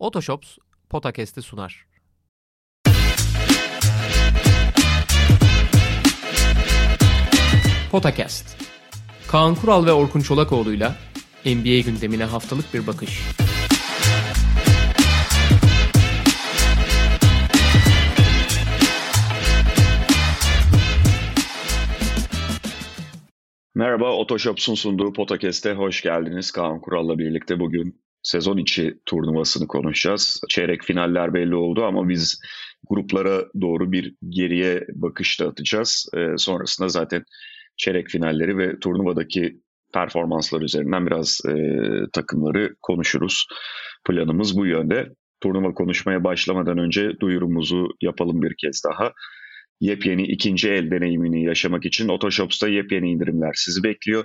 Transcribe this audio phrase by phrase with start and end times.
[0.00, 0.58] Otoshops
[0.90, 1.86] Potakest'i sunar.
[7.90, 8.64] Potakast.
[9.28, 10.96] Kaan Kural ve Orkun Çolakoğlu'yla
[11.44, 13.22] NBA gündemine haftalık bir bakış.
[23.74, 26.50] Merhaba, Otoshops'un sunduğu Potakest'e hoş geldiniz.
[26.50, 30.40] Kaan Kural'la birlikte bugün sezon içi turnuvasını konuşacağız.
[30.48, 32.40] Çeyrek finaller belli oldu ama biz
[32.90, 36.08] gruplara doğru bir geriye bakış da atacağız.
[36.16, 37.24] Ee, sonrasında zaten
[37.76, 39.60] çeyrek finalleri ve turnuvadaki
[39.94, 41.54] performanslar üzerinden biraz e,
[42.12, 43.46] takımları konuşuruz.
[44.06, 45.08] Planımız bu yönde.
[45.40, 49.12] Turnuva konuşmaya başlamadan önce duyurumuzu yapalım bir kez daha.
[49.80, 54.24] Yepyeni ikinci el deneyimini yaşamak için Otoshops'ta yepyeni indirimler sizi bekliyor.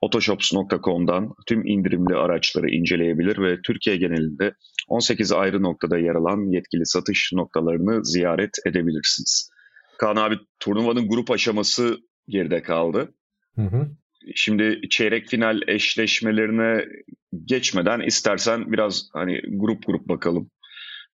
[0.00, 4.54] Otoshops.com'dan tüm indirimli araçları inceleyebilir ve Türkiye genelinde
[4.88, 9.50] 18 ayrı noktada yer alan yetkili satış noktalarını ziyaret edebilirsiniz.
[9.98, 13.14] Kaan abi turnuvanın grup aşaması geride kaldı.
[13.54, 13.88] Hı hı.
[14.34, 16.84] Şimdi çeyrek final eşleşmelerine
[17.44, 20.50] geçmeden istersen biraz hani grup grup bakalım.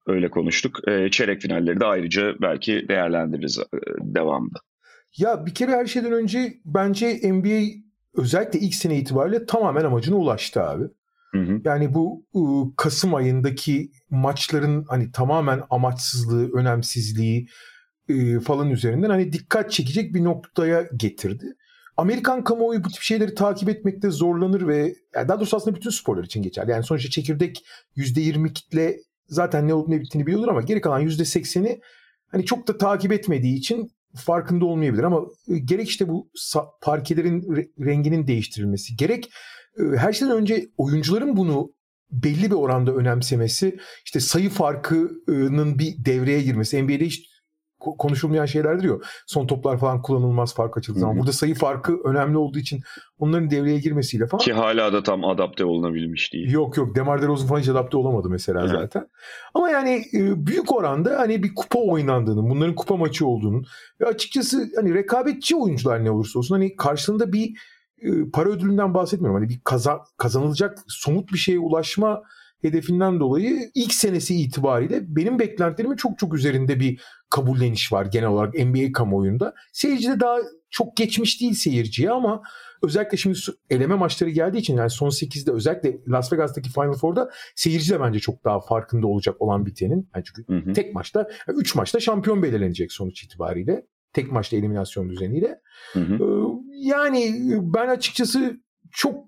[0.08, 0.88] Öyle konuştuk.
[0.88, 4.60] E, çeyrek finalleri de ayrıca belki değerlendiririz e, devamında.
[5.18, 10.64] Ya bir kere her şeyden önce bence NBA özellikle ilk sene itibariyle tamamen amacına ulaştı
[10.64, 10.84] abi.
[11.32, 11.62] Hı hı.
[11.64, 17.48] Yani bu ıı, Kasım ayındaki maçların hani tamamen amaçsızlığı, önemsizliği
[18.10, 21.46] ıı, falan üzerinden hani dikkat çekecek bir noktaya getirdi.
[21.98, 26.24] Amerikan kamuoyu bu tip şeyleri takip etmekte zorlanır ve yani daha doğrusu aslında bütün sporlar
[26.24, 26.68] için geçer.
[26.68, 27.66] Yani sonuçta çekirdek
[27.98, 31.82] %20 kitle zaten ne olup ne bittiğini biliyordur ama geri kalan %80'i
[32.28, 36.30] hani çok da takip etmediği için farkında olmayabilir ama e, gerek işte bu
[36.82, 37.42] parkelerin
[37.80, 39.30] renginin değiştirilmesi gerek
[39.80, 41.74] e, her şeyden önce oyuncuların bunu
[42.12, 47.30] belli bir oranda önemsemesi işte sayı farkının bir devreye girmesi NBA'de hiç
[47.80, 48.96] konuşulmayan şeylerdir ya.
[49.28, 51.18] Son toplar falan kullanılmaz fark açıldığı zaman.
[51.20, 52.82] Burada sayı farkı önemli olduğu için
[53.20, 54.44] onların devreye girmesiyle falan.
[54.44, 56.52] Ki hala da tam adapte olunabilmiş değil.
[56.52, 56.96] Yok yok.
[56.96, 58.72] Demar DeRozan falan hiç adapte olamadı mesela evet.
[58.72, 59.08] zaten.
[59.54, 63.66] Ama yani e, büyük oranda hani bir kupa oynandığının, bunların kupa maçı olduğunun
[64.02, 67.54] ve açıkçası hani rekabetçi oyuncular ne olursa olsun hani karşılığında bir
[68.02, 69.42] e, para ödülünden bahsetmiyorum.
[69.42, 72.24] Hani bir kaza, kazanılacak somut bir şeye ulaşma
[72.62, 78.54] hedefinden dolayı ilk senesi itibariyle benim beklentilerimin çok çok üzerinde bir kabulleniş var genel olarak
[78.54, 79.54] NBA kamuoyunda.
[79.74, 80.38] Seyircide daha
[80.70, 82.42] çok geçmiş değil seyirciye ama
[82.84, 83.38] özellikle şimdi
[83.70, 88.20] eleme maçları geldiği için yani son 8'de özellikle Las Vegas'taki Final Four'da seyirci de bence
[88.20, 90.10] çok daha farkında olacak olan bitenin.
[90.16, 90.74] Yani çünkü hı hı.
[90.74, 93.86] tek maçta 3 maçta şampiyon belirlenecek sonuç itibariyle.
[94.14, 95.62] Tek maçta eliminasyon düzeniyle.
[95.94, 96.20] Hı hı.
[96.72, 98.60] Yani ben açıkçası
[98.92, 99.26] çok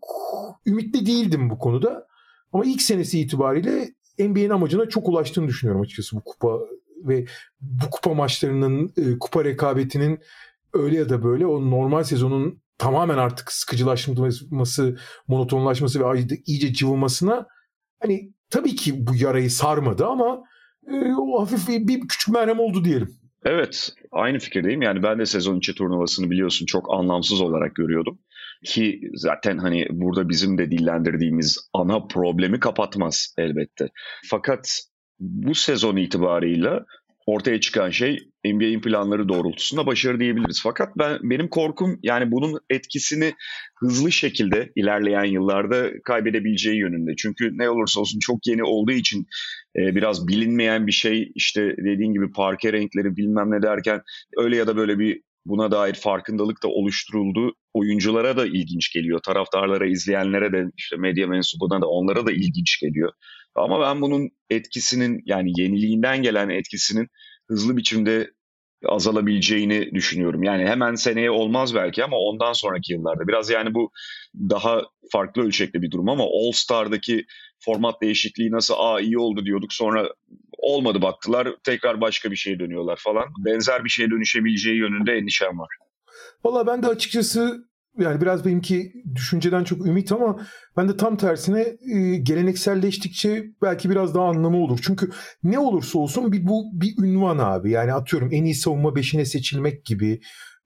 [0.65, 2.07] ümitli değildim bu konuda.
[2.53, 3.89] Ama ilk senesi itibariyle
[4.19, 6.59] NBA'nin amacına çok ulaştığını düşünüyorum açıkçası bu kupa
[7.03, 7.25] ve
[7.61, 10.19] bu kupa maçlarının e, kupa rekabetinin
[10.73, 14.97] öyle ya da böyle o normal sezonun tamamen artık sıkıcılaşması,
[15.27, 17.47] monotonlaşması ve iyice cıvımasına
[17.99, 20.43] hani tabii ki bu yarayı sarmadı ama
[20.87, 23.09] e, o hafif bir, küçük merhem oldu diyelim.
[23.45, 24.81] Evet, aynı fikirdeyim.
[24.81, 28.19] Yani ben de sezon içi turnuvasını biliyorsun çok anlamsız olarak görüyordum.
[28.63, 33.89] Ki zaten hani burada bizim de dillendirdiğimiz ana problemi kapatmaz elbette.
[34.25, 34.81] Fakat
[35.19, 36.85] bu sezon itibarıyla
[37.25, 40.61] ortaya çıkan şey NBA'in planları doğrultusunda başarı diyebiliriz.
[40.63, 43.33] Fakat ben benim korkum yani bunun etkisini
[43.79, 47.15] hızlı şekilde ilerleyen yıllarda kaybedebileceği yönünde.
[47.17, 49.27] Çünkü ne olursa olsun çok yeni olduğu için
[49.75, 54.01] e, biraz bilinmeyen bir şey işte dediğin gibi parke renkleri bilmem ne derken
[54.37, 57.53] öyle ya da böyle bir buna dair farkındalık da oluşturuldu.
[57.73, 59.19] Oyunculara da ilginç geliyor.
[59.25, 63.11] Taraftarlara, izleyenlere de işte medya mensubuna da onlara da ilginç geliyor.
[63.55, 67.07] Ama ben bunun etkisinin yani yeniliğinden gelen etkisinin
[67.49, 68.31] hızlı biçimde
[68.85, 70.43] azalabileceğini düşünüyorum.
[70.43, 73.27] Yani hemen seneye olmaz belki ama ondan sonraki yıllarda.
[73.27, 73.91] Biraz yani bu
[74.35, 74.81] daha
[75.11, 77.25] farklı ölçekli bir durum ama All Star'daki
[77.59, 80.09] format değişikliği nasıl aa iyi oldu diyorduk sonra
[80.61, 83.25] olmadı baktılar tekrar başka bir şeye dönüyorlar falan.
[83.45, 85.69] Benzer bir şeye dönüşebileceği yönünde endişem var.
[86.43, 90.47] Valla ben de açıkçası yani biraz benimki düşünceden çok ümit ama
[90.77, 94.79] ben de tam tersine e, gelenekselleştikçe belki biraz daha anlamı olur.
[94.83, 95.09] Çünkü
[95.43, 97.71] ne olursa olsun bir bu bir ünvan abi.
[97.71, 100.21] Yani atıyorum en iyi savunma beşine seçilmek gibi,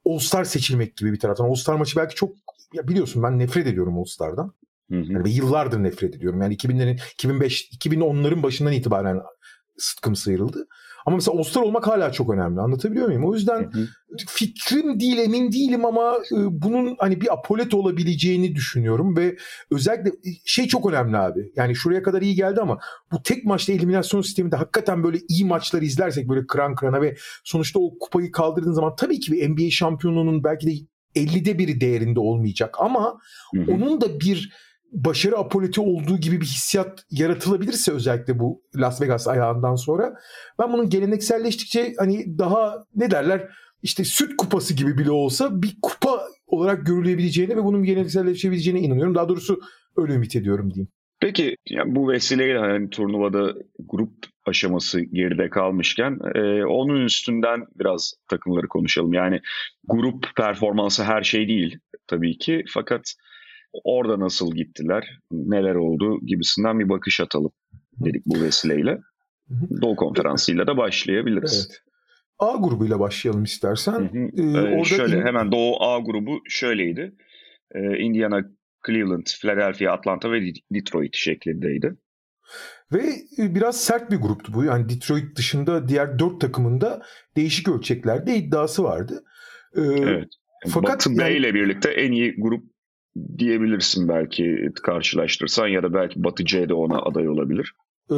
[0.06, 1.46] All-Star seçilmek gibi bir taraftan.
[1.46, 2.36] All-Star maçı belki çok
[2.74, 4.54] ya biliyorsun ben nefret ediyorum All-Star'dan.
[4.92, 5.14] Hı hı.
[5.14, 6.42] Yani yıllardır nefret ediyorum.
[6.42, 9.22] Yani 2000'lerin 2005 2010'ların başından itibaren
[9.78, 10.68] sıtkım sıyrıldı.
[11.06, 12.62] Ama mesela All-Star olmak hala çok önemli.
[12.62, 13.26] Anlatabiliyor muyum?
[13.26, 13.88] O yüzden hı hı.
[14.28, 19.38] fikrim değil emin değilim ama e, bunun hani bir apolet olabileceğini düşünüyorum ve
[19.72, 21.52] özellikle e, şey çok önemli abi.
[21.56, 22.80] Yani şuraya kadar iyi geldi ama
[23.12, 27.80] bu tek maçta eliminasyon sisteminde hakikaten böyle iyi maçları izlersek böyle kıran kırana ve sonuçta
[27.80, 30.72] o kupayı kaldırdığın zaman tabii ki bir NBA şampiyonluğunun belki de
[31.16, 33.20] 50'de biri değerinde olmayacak ama
[33.56, 33.72] hı hı.
[33.72, 34.54] onun da bir
[34.92, 40.14] başarı apoleti olduğu gibi bir hissiyat yaratılabilirse özellikle bu Las Vegas ayağından sonra
[40.60, 43.50] ben bunun gelenekselleştikçe hani daha ne derler
[43.84, 49.16] işte süt kupası gibi bile olsa bir kupa olarak görülebileceğine ve bunun gelenekselleşebileceğine inanıyorum.
[49.16, 49.60] Daha doğrusu
[49.98, 50.92] öyle ümit ediyorum diyeyim.
[51.20, 54.14] Peki yani bu vesileyle hani turnuvada grup
[54.46, 59.14] aşaması geride kalmışken e, onun üstünden biraz takımları konuşalım.
[59.14, 59.42] Yani
[59.88, 61.78] grup performansı her şey değil
[62.08, 63.14] tabii ki fakat
[63.84, 67.52] orada nasıl gittiler, neler oldu gibisinden bir bakış atalım
[68.06, 69.00] dedik bu vesileyle.
[69.82, 71.68] Doğu konferansıyla da başlayabiliriz.
[71.70, 71.82] Evet.
[72.40, 74.10] A grubuyla başlayalım istersen.
[74.14, 75.26] Ee, ee, orada şöyle in...
[75.26, 77.16] hemen Doğu A grubu şöyleydi.
[77.76, 78.42] Ee, Indiana,
[78.88, 81.96] Cleveland, Philadelphia, Atlanta ve Detroit şeklindeydi.
[82.94, 83.04] Ve
[83.38, 84.64] e, biraz sert bir gruptu bu.
[84.64, 87.02] Yani Detroit dışında diğer dört takımında
[87.36, 89.24] değişik ölçeklerde iddiası vardı.
[89.78, 90.28] Ee, evet.
[90.68, 92.75] Fakat Batı B ile birlikte en iyi grup
[93.38, 97.74] diyebilirsin belki karşılaştırsan ya da belki Batı C de ona aday olabilir.
[98.12, 98.16] Ee,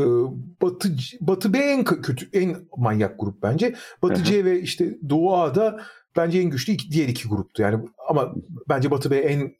[0.61, 0.89] Batı
[1.21, 3.75] Batı B en kötü en manyak grup bence.
[4.03, 5.79] Batı C ve işte Doğu A'da
[6.17, 7.61] bence en güçlü iki, diğer iki gruptu.
[7.61, 8.33] Yani ama
[8.69, 9.53] bence Batı B en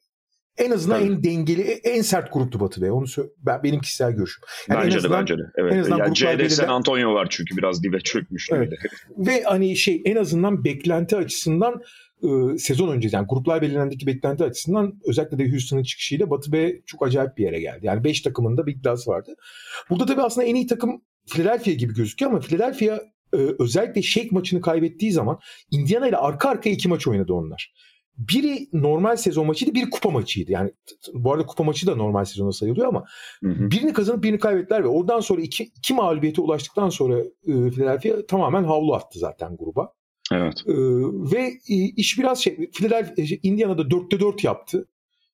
[0.58, 1.12] en azından Tabii.
[1.12, 2.92] en dengeli, en sert gruptu Batı B.
[2.92, 3.06] Onu
[3.38, 4.44] ben, benim kişisel görüşüm.
[4.70, 5.52] Yani bence azından, de bence de.
[5.56, 5.74] Evet.
[5.74, 8.50] En azından yani C'de San Antonio var çünkü biraz dibe çökmüş.
[8.52, 8.74] Evet.
[9.18, 11.82] Ve hani şey en azından beklenti açısından
[12.24, 17.08] e, sezon öncesi yani gruplar belirlendeki beklenti açısından özellikle de Houston'ın çıkışıyla Batı B çok
[17.08, 17.86] acayip bir yere geldi.
[17.86, 19.36] Yani 5 takımın da bir iddiası vardı.
[19.90, 23.00] Burada tabii aslında en iyi takım Philadelphia gibi gözüküyor ama Philadelphia
[23.34, 25.40] e, özellikle Shake maçını kaybettiği zaman
[25.72, 27.74] Indiana ile arka arkaya iki maç oynadı onlar.
[28.18, 30.52] Biri normal sezon maçıydı, biri kupa maçıydı.
[30.52, 30.72] Yani
[31.14, 33.06] bu arada kupa maçı da normal sezona sayılıyor ama
[33.44, 33.72] hı hı.
[33.72, 38.64] birini kazanıp birini kaybettiler ve oradan sonra iki, iki mağlubiyete ulaştıktan sonra e, Philadelphia tamamen
[38.64, 39.94] havlu attı zaten gruba.
[40.34, 40.54] Evet.
[40.68, 40.74] Ee,
[41.34, 41.52] ve
[41.96, 44.88] iş biraz şey, Philadelphia, e, Indiana'da 4'te 4 yaptı.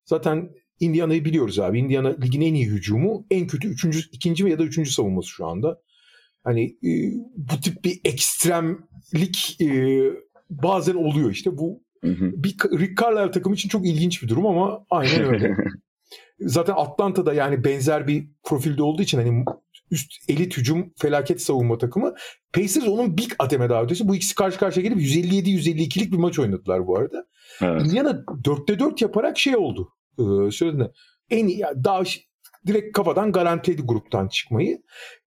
[0.06, 0.50] Zaten
[0.80, 1.80] Indiana'yı biliyoruz abi.
[1.80, 5.82] Indiana ligin en iyi hücumu, en kötü üçüncü, ikinci ya da üçüncü savunması şu anda.
[6.44, 6.92] Hani e,
[7.36, 10.02] bu tip bir ekstremlik e,
[10.50, 11.58] bazen oluyor işte.
[11.58, 12.32] Bu hı hı.
[12.44, 15.56] bir Rick Carlisle takım için çok ilginç bir durum ama aynen öyle.
[16.40, 19.46] Zaten Atlanta'da yani benzer bir profilde olduğu için hani
[19.94, 22.14] üst elit hücum felaket savunma takımı.
[22.54, 24.08] Pacers onun big ateme daha ötesi.
[24.08, 27.26] Bu ikisi karşı karşıya gelip 157-152'lik bir maç oynadılar bu arada.
[27.62, 27.82] Evet.
[27.82, 28.10] Indiana
[28.44, 29.90] 4'te 4 yaparak şey oldu.
[30.20, 30.92] Ee, söylediğinde
[31.30, 32.04] en iyi daha
[32.68, 34.82] direkt kafadan garantiledi gruptan çıkmayı.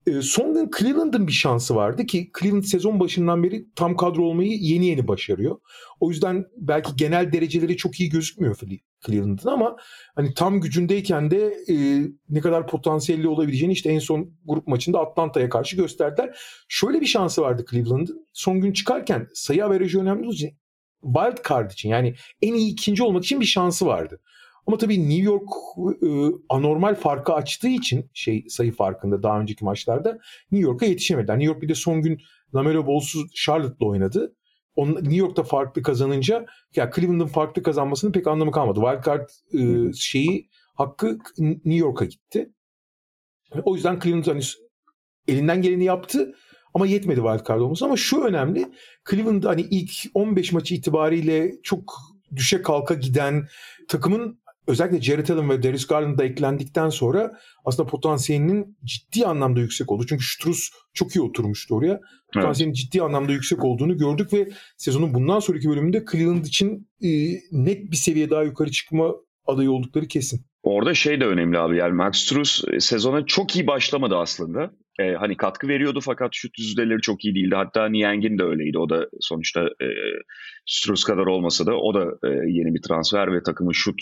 [0.07, 4.57] E, son gün Cleveland'ın bir şansı vardı ki Cleveland sezon başından beri tam kadro olmayı
[4.57, 5.59] yeni yeni başarıyor.
[5.99, 8.57] O yüzden belki genel dereceleri çok iyi gözükmüyor
[9.05, 9.75] Cleveland'ın ama
[10.15, 11.75] hani tam gücündeyken de e,
[12.29, 16.39] ne kadar potansiyelli olabileceğini işte en son grup maçında Atlanta'ya karşı gösterdiler.
[16.67, 18.27] Şöyle bir şansı vardı Cleveland'ın.
[18.33, 20.51] Son gün çıkarken sayı averajı önemli olacak.
[21.03, 24.19] Wild card için yani en iyi ikinci olmak için bir şansı vardı.
[24.67, 25.49] Ama tabii New York
[26.03, 30.19] e, anormal farkı açtığı için şey sayı farkında daha önceki maçlarda
[30.51, 31.39] New York'a yetişemediler.
[31.39, 32.21] New York bir de son gün
[32.55, 34.35] Lamelo Ball'suz Charlotte'la oynadı.
[34.75, 38.79] On, New York'ta farklı kazanınca ya Cleveland'ın farklı kazanmasının pek anlamı kalmadı.
[38.79, 42.49] Wildcard e, şeyi hakkı New York'a gitti.
[43.63, 44.41] O yüzden Cleveland hani
[45.27, 46.35] elinden geleni yaptı
[46.73, 47.85] ama yetmedi wildcard olması.
[47.85, 48.71] Ama şu önemli.
[49.09, 51.95] Cleveland hani ilk 15 maçı itibariyle çok
[52.35, 53.47] düşe kalka giden
[53.87, 59.91] takımın özellikle Jared Allen ve Darius Garland da eklendikten sonra aslında potansiyelinin ciddi anlamda yüksek
[59.91, 60.05] oldu.
[60.09, 62.01] Çünkü Struz çok iyi oturmuştu oraya.
[62.33, 62.77] Potansiyelin evet.
[62.77, 67.09] ciddi anlamda yüksek olduğunu gördük ve sezonun bundan sonraki bölümünde Cleveland için e,
[67.51, 70.45] net bir seviye daha yukarı çıkma adayı oldukları kesin.
[70.63, 74.71] Orada şey de önemli abi yani Max Struz e, sezona çok iyi başlamadı aslında.
[74.99, 77.55] Ee, hani katkı veriyordu fakat şut yüzdeleri çok iyi değildi.
[77.55, 78.77] Hatta Niang'in de öyleydi.
[78.77, 79.87] O da sonuçta e,
[80.65, 84.01] Struz kadar olmasa da o da e, yeni bir transfer ve takımın şut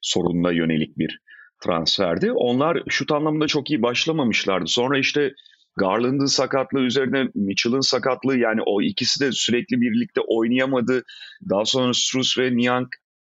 [0.00, 1.20] sorununa yönelik bir
[1.64, 2.32] transferdi.
[2.32, 4.66] Onlar şut anlamında çok iyi başlamamışlardı.
[4.66, 5.32] Sonra işte
[5.76, 11.02] Garland'ın sakatlığı üzerine Mitchell'ın sakatlığı yani o ikisi de sürekli birlikte oynayamadı.
[11.50, 12.88] Daha sonra Strus ve Niang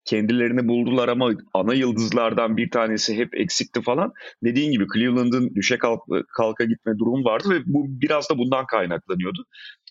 [0.08, 4.12] kendilerini buldular ama ana yıldızlardan bir tanesi hep eksikti falan.
[4.44, 5.78] Dediğin gibi Cleveland'ın düşe
[6.36, 9.44] kalka gitme durumu vardı ve bu biraz da bundan kaynaklanıyordu.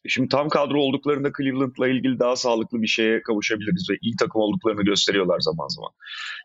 [0.08, 4.84] Şimdi tam kadro olduklarında Cleveland'la ilgili daha sağlıklı bir şeye kavuşabiliriz ve iyi takım olduklarını
[4.84, 5.92] gösteriyorlar zaman zaman.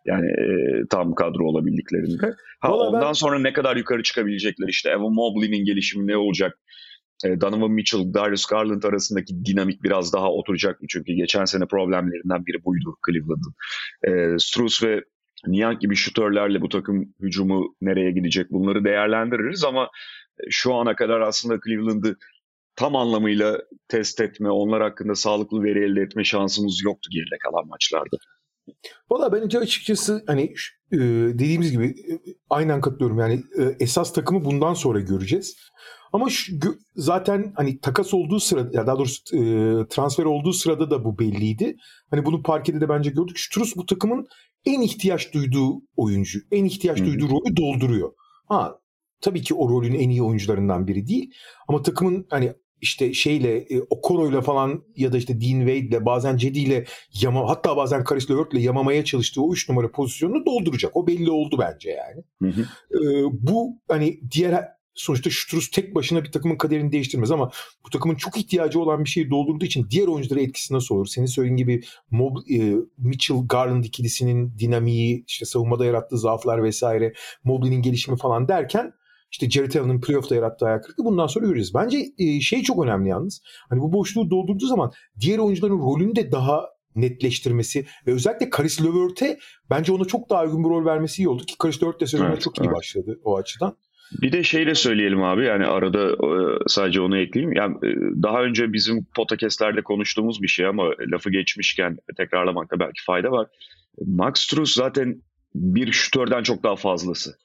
[0.07, 0.45] Yani e,
[0.91, 2.35] tam kadro olabildiklerinde.
[2.61, 3.12] Ha, ondan ben...
[3.12, 6.59] sonra ne kadar yukarı çıkabilecekler işte Evan Mobley'nin gelişimi ne olacak?
[7.25, 10.87] E, Donovan Mitchell, Darius Garland arasındaki dinamik biraz daha oturacak mı?
[10.91, 13.55] Çünkü geçen sene problemlerinden biri buydu Cleveland'ın.
[14.05, 15.05] E, Struz ve
[15.47, 19.85] Niang gibi şutörlerle bu takım hücumu nereye gidecek bunları değerlendiririz ama
[20.41, 22.17] e, şu ana kadar aslında Cleveland'ı
[22.76, 28.17] tam anlamıyla test etme, onlar hakkında sağlıklı veri elde etme şansımız yoktu geride kalan maçlarda.
[29.11, 30.55] Valla bence açıkçası hani
[30.93, 30.99] e,
[31.38, 31.95] dediğimiz gibi
[32.50, 33.19] aynen katılıyorum.
[33.19, 33.43] Yani
[33.81, 35.57] esas takımı bundan sonra göreceğiz.
[36.12, 36.52] Ama şu,
[36.97, 39.25] zaten hani takas olduğu sırada ya daha doğrusu
[39.88, 41.76] transfer olduğu sırada da bu belliydi.
[42.11, 43.40] Hani bunu parkede de bence gördük.
[43.40, 44.26] Strus bu takımın
[44.66, 47.07] en ihtiyaç duyduğu oyuncu, en ihtiyaç Hı-hı.
[47.07, 48.12] duyduğu rolü dolduruyor.
[48.49, 48.78] Ha
[49.21, 51.35] tabii ki o rolün en iyi oyuncularından biri değil.
[51.69, 56.85] Ama takımın hani işte şeyle e, Okoro'yla falan ya da işte Dean Wade'le bazen Cedi'yle
[57.23, 60.97] yama hatta bazen Karis Levert'le yamamaya çalıştığı o 3 numara pozisyonunu dolduracak.
[60.97, 62.25] O belli oldu bence yani.
[62.42, 62.62] Hı hı.
[62.99, 67.51] E, bu hani diğer sonuçta Struz tek başına bir takımın kaderini değiştirmez ama
[67.87, 71.07] bu takımın çok ihtiyacı olan bir şeyi doldurduğu için diğer oyunculara etkisi nasıl olur?
[71.07, 77.13] Senin söylediğin gibi Mob, e, Mitchell Garland ikilisinin dinamiği, işte savunmada yarattığı zaaflar vesaire,
[77.45, 78.93] Mobley'nin gelişimi falan derken
[79.31, 81.75] işte Jared Allen'ın playoff'ta yarattığı ayak kırıklığı bundan sonra göreceğiz.
[81.75, 83.43] Bence e, şey çok önemli yalnız.
[83.69, 86.65] Hani bu boşluğu doldurduğu zaman diğer oyuncuların rolünü de daha
[86.97, 89.39] netleştirmesi ve özellikle Karis LeVert'e
[89.71, 92.29] bence ona çok daha uygun bir rol vermesi iyi oldu ki Karis LeVert de sezona
[92.29, 92.71] evet, çok evet.
[92.71, 93.77] iyi başladı o açıdan.
[94.21, 97.57] Bir de şey de söyleyelim abi yani arada e, sadece onu ekleyeyim.
[97.57, 97.88] Yani e,
[98.23, 103.47] daha önce bizim podcastlerde konuştuğumuz bir şey ama lafı geçmişken tekrarlamakta belki fayda var.
[104.07, 105.23] Max Struz zaten
[105.54, 107.37] bir şütörden çok daha fazlası.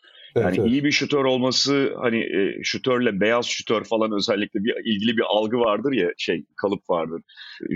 [0.42, 5.18] Yani evet, iyi bir şutör olması hani e, şutörle beyaz şutör falan özellikle bir ilgili
[5.18, 7.22] bir algı vardır ya şey kalıp vardır.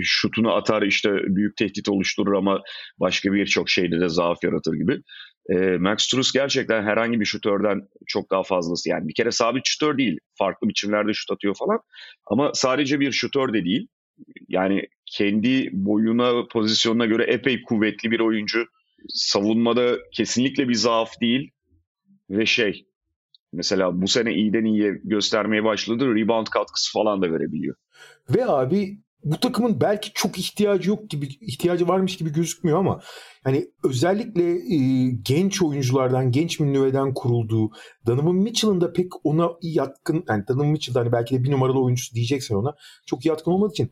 [0.02, 2.62] Şutunu atar işte büyük tehdit oluşturur ama
[2.98, 5.00] başka birçok şeyde de zaaf yaratır gibi.
[5.50, 8.88] E, Max Struz gerçekten herhangi bir şutörden çok daha fazlası.
[8.88, 10.18] Yani bir kere sabit şutör değil.
[10.38, 11.80] Farklı biçimlerde şut atıyor falan.
[12.26, 13.86] Ama sadece bir şutör de değil.
[14.48, 18.66] Yani kendi boyuna, pozisyonuna göre epey kuvvetli bir oyuncu.
[19.08, 21.50] Savunmada kesinlikle bir zaaf değil
[22.32, 22.86] ve şey
[23.52, 26.14] mesela bu sene iyiden iyiye göstermeye başladı.
[26.14, 27.76] Rebound katkısı falan da verebiliyor.
[28.30, 33.00] Ve abi bu takımın belki çok ihtiyacı yok gibi ihtiyacı varmış gibi gözükmüyor ama
[33.46, 37.70] yani özellikle e, genç oyunculardan, genç nüveden kurulduğu
[38.06, 42.14] Donovan Mitchell'ın da pek ona yatkın yani Donovan Mitchell hani belki de bir numaralı oyuncusu
[42.14, 42.74] diyeceksen ona
[43.06, 43.90] çok yatkın olmadığı için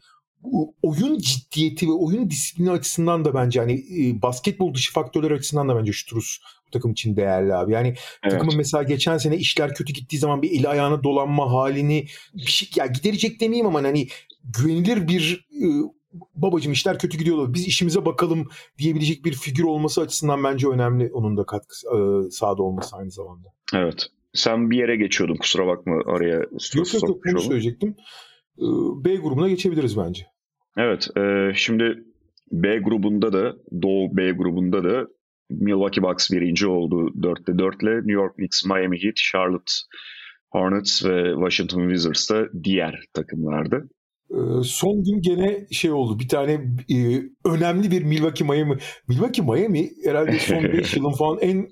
[0.83, 5.77] oyun ciddiyeti ve oyun disiplini açısından da bence hani e, basketbol dışı faktörler açısından da
[5.77, 7.73] bence Struz bu takım için değerli abi.
[7.73, 7.89] Yani
[8.23, 8.33] evet.
[8.33, 12.69] takımın mesela geçen sene işler kötü gittiği zaman bir eli ayağına dolanma halini bir şey
[12.77, 14.09] ya giderecek demeyeyim ama hani
[14.45, 15.67] güvenilir bir e,
[16.35, 21.37] babacım işler kötü gidiyor biz işimize bakalım diyebilecek bir figür olması açısından bence önemli onun
[21.37, 23.49] da katkısı e, sahada olması aynı zamanda.
[23.75, 24.07] Evet.
[24.33, 26.37] Sen bir yere geçiyordun kusura bakma araya.
[26.75, 27.89] Yok yok yok bunu söyleyecektim.
[27.89, 28.03] E,
[29.05, 30.27] B grubuna geçebiliriz bence.
[30.77, 31.09] Evet.
[31.17, 32.05] E, şimdi
[32.53, 35.07] B grubunda da Doğu B grubunda da
[35.51, 37.97] Milwaukee Bucks birinci oldu 4'te 4 ile.
[37.97, 39.73] New York Knicks, Miami Heat, Charlotte
[40.51, 43.89] Hornets ve Washington Wizards da diğer takımlardı.
[44.31, 46.19] Ee, son gün gene şey oldu.
[46.19, 46.53] Bir tane
[46.93, 48.77] e, önemli bir Milwaukee Miami.
[49.09, 51.69] Milwaukee Miami herhalde son 5 yılın falan en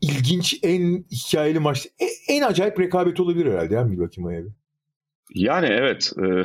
[0.00, 1.86] ilginç, en hikayeli maç.
[1.98, 4.50] En, en acayip rekabet olabilir herhalde ya Milwaukee Miami.
[5.30, 6.42] Yani evet e,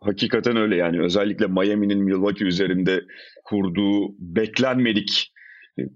[0.00, 3.00] hakikaten öyle yani özellikle Miami'nin Milwaukee üzerinde
[3.44, 5.32] kurduğu beklenmedik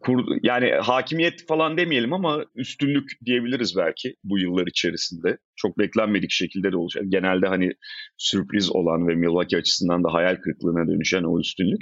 [0.00, 5.38] kur, yani hakimiyet falan demeyelim ama üstünlük diyebiliriz belki bu yıllar içerisinde.
[5.56, 7.04] Çok beklenmedik şekilde de olacak.
[7.08, 7.72] Genelde hani
[8.16, 11.80] sürpriz olan ve Milwaukee açısından da hayal kırıklığına dönüşen o üstünlük.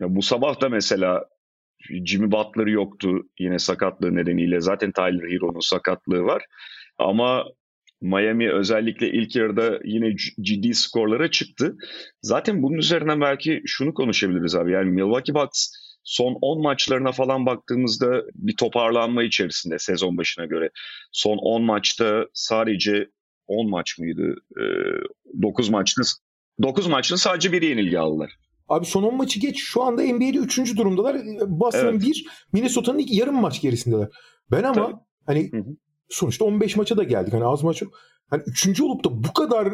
[0.00, 1.24] Ya bu sabah da mesela
[2.06, 4.60] Jimmy Butler yoktu yine sakatlığı nedeniyle.
[4.60, 6.42] Zaten Tyler Hero'nun sakatlığı var.
[6.98, 7.44] Ama
[8.02, 11.76] Miami özellikle ilk yarıda yine ciddi skorlara çıktı.
[12.22, 14.72] Zaten bunun üzerinden belki şunu konuşabiliriz abi.
[14.72, 15.70] Yani Milwaukee Bucks
[16.04, 20.70] son 10 maçlarına falan baktığımızda bir toparlanma içerisinde sezon başına göre.
[21.12, 23.08] Son 10 maçta sadece
[23.46, 24.34] 10 maç mıydı?
[24.56, 24.62] E,
[25.42, 26.02] 9 maçta
[26.62, 28.32] 9 maçta sadece bir yenilgi aldılar.
[28.68, 29.62] Abi son 10 maçı geç.
[29.62, 30.76] Şu anda NBA'de 3.
[30.76, 31.16] durumdalar.
[31.46, 32.02] Boston'ın evet.
[32.02, 34.08] 1, Minnesota'nın yarım maç gerisindeler.
[34.50, 34.96] Ben ama Tabii.
[35.26, 35.76] hani hı hı.
[36.12, 37.32] Sonuçta 15 maça da geldik.
[37.32, 37.82] Hani az maç
[38.30, 38.80] hani 3.
[38.80, 39.68] olup da bu kadar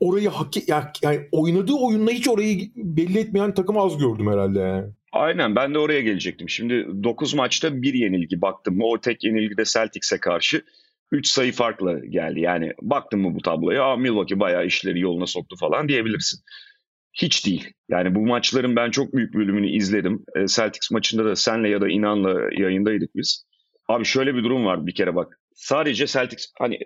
[0.00, 4.90] orayı hak yani oynadığı oyunla hiç orayı belli etmeyen takım az gördüm herhalde.
[5.12, 6.48] Aynen ben de oraya gelecektim.
[6.48, 10.62] Şimdi 9 maçta bir yenilgi baktım mı o tek yenilgi de Celtics'e karşı
[11.12, 12.40] 3 sayı farkla geldi.
[12.40, 16.40] Yani baktım mı bu tabloya Aa, Milwaukee bayağı işleri yoluna soktu falan diyebilirsin.
[17.12, 17.72] Hiç değil.
[17.88, 20.24] Yani bu maçların ben çok büyük bölümünü izledim.
[20.46, 23.44] Celtics maçında da senle ya da inanla yayındaydık biz.
[23.90, 25.40] Abi şöyle bir durum var bir kere bak.
[25.54, 26.78] sadece Celtics hani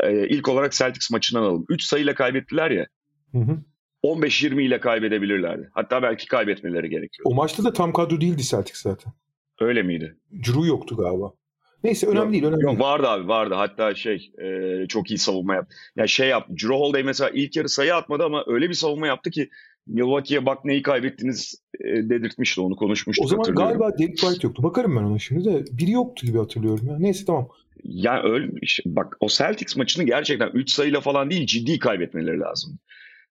[0.00, 1.64] e, ilk olarak Celtics maçından alalım.
[1.68, 2.86] 3 sayıyla kaybettiler ya.
[3.32, 3.58] Hı hı.
[4.04, 5.68] 15-20 ile kaybedebilirlerdi.
[5.72, 7.24] Hatta belki kaybetmeleri gerekiyor.
[7.24, 9.12] O maçta da tam kadro değildi Celtics zaten.
[9.60, 10.16] Öyle miydi?
[10.32, 11.32] Drew yoktu galiba.
[11.84, 12.44] Neyse önemli yok, değil.
[12.44, 12.80] Önemli yok değil.
[12.80, 13.54] vardı abi vardı.
[13.54, 15.74] Hatta şey e, çok iyi savunma yaptı.
[15.74, 16.52] Ya yani şey yaptı.
[16.52, 19.48] Drew Holiday mesela ilk yarı sayı atmadı ama öyle bir savunma yaptı ki
[19.88, 23.24] Milwaukee'ye bak neyi kaybettiniz e, dedirtmişti onu konuşmuştuk.
[23.24, 24.62] O zaman galiba David White yoktu.
[24.62, 25.64] Bakarım ben ona şimdi de.
[25.72, 26.86] Biri yoktu gibi hatırlıyorum.
[26.88, 26.96] Ya.
[26.98, 27.48] Neyse tamam.
[27.84, 28.52] Yani öyle
[28.86, 32.78] bak o Celtics maçını gerçekten 3 sayıyla falan değil ciddi kaybetmeleri lazım.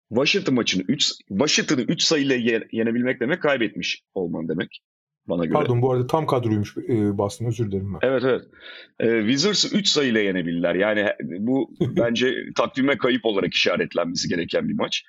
[0.10, 2.36] Washington maçını 3 Washington'ı 3 sayıyla
[2.72, 4.82] yenebilmek demek kaybetmiş olman demek
[5.28, 5.54] bana göre.
[5.54, 8.08] Pardon bu arada tam kadroymuş e, Boston özür dilerim ben.
[8.08, 8.44] Evet evet.
[9.00, 10.76] E, Wizards'ı 3 sayıyla yenebilirler.
[10.76, 11.08] Yani
[11.40, 15.04] bu bence takvime kayıp olarak işaretlenmesi gereken bir maç.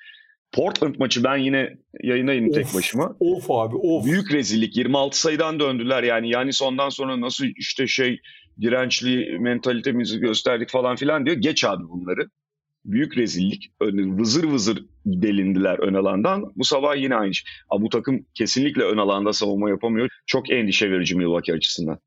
[0.53, 3.17] Portland maçı ben yine yayındayım of, tek başıma.
[3.21, 4.05] Of abi of.
[4.05, 4.77] Büyük rezillik.
[4.77, 6.31] 26 sayıdan döndüler yani.
[6.31, 8.21] Yani sondan sonra nasıl işte şey
[8.61, 11.37] dirençli mentalitemizi gösterdik falan filan diyor.
[11.37, 12.29] Geç abi bunları.
[12.85, 13.73] Büyük rezillik.
[14.19, 16.53] Vızır vızır delindiler ön alandan.
[16.57, 17.51] Bu sabah yine aynı şey.
[17.71, 20.09] Abi bu takım kesinlikle ön alanda savunma yapamıyor.
[20.27, 21.99] Çok endişe verici Milwaukee açısından.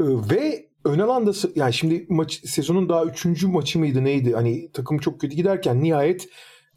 [0.00, 4.32] Ee, ve ön alanda yani şimdi maç sezonun daha üçüncü maçı mıydı neydi?
[4.32, 6.28] Hani takım çok kötü giderken nihayet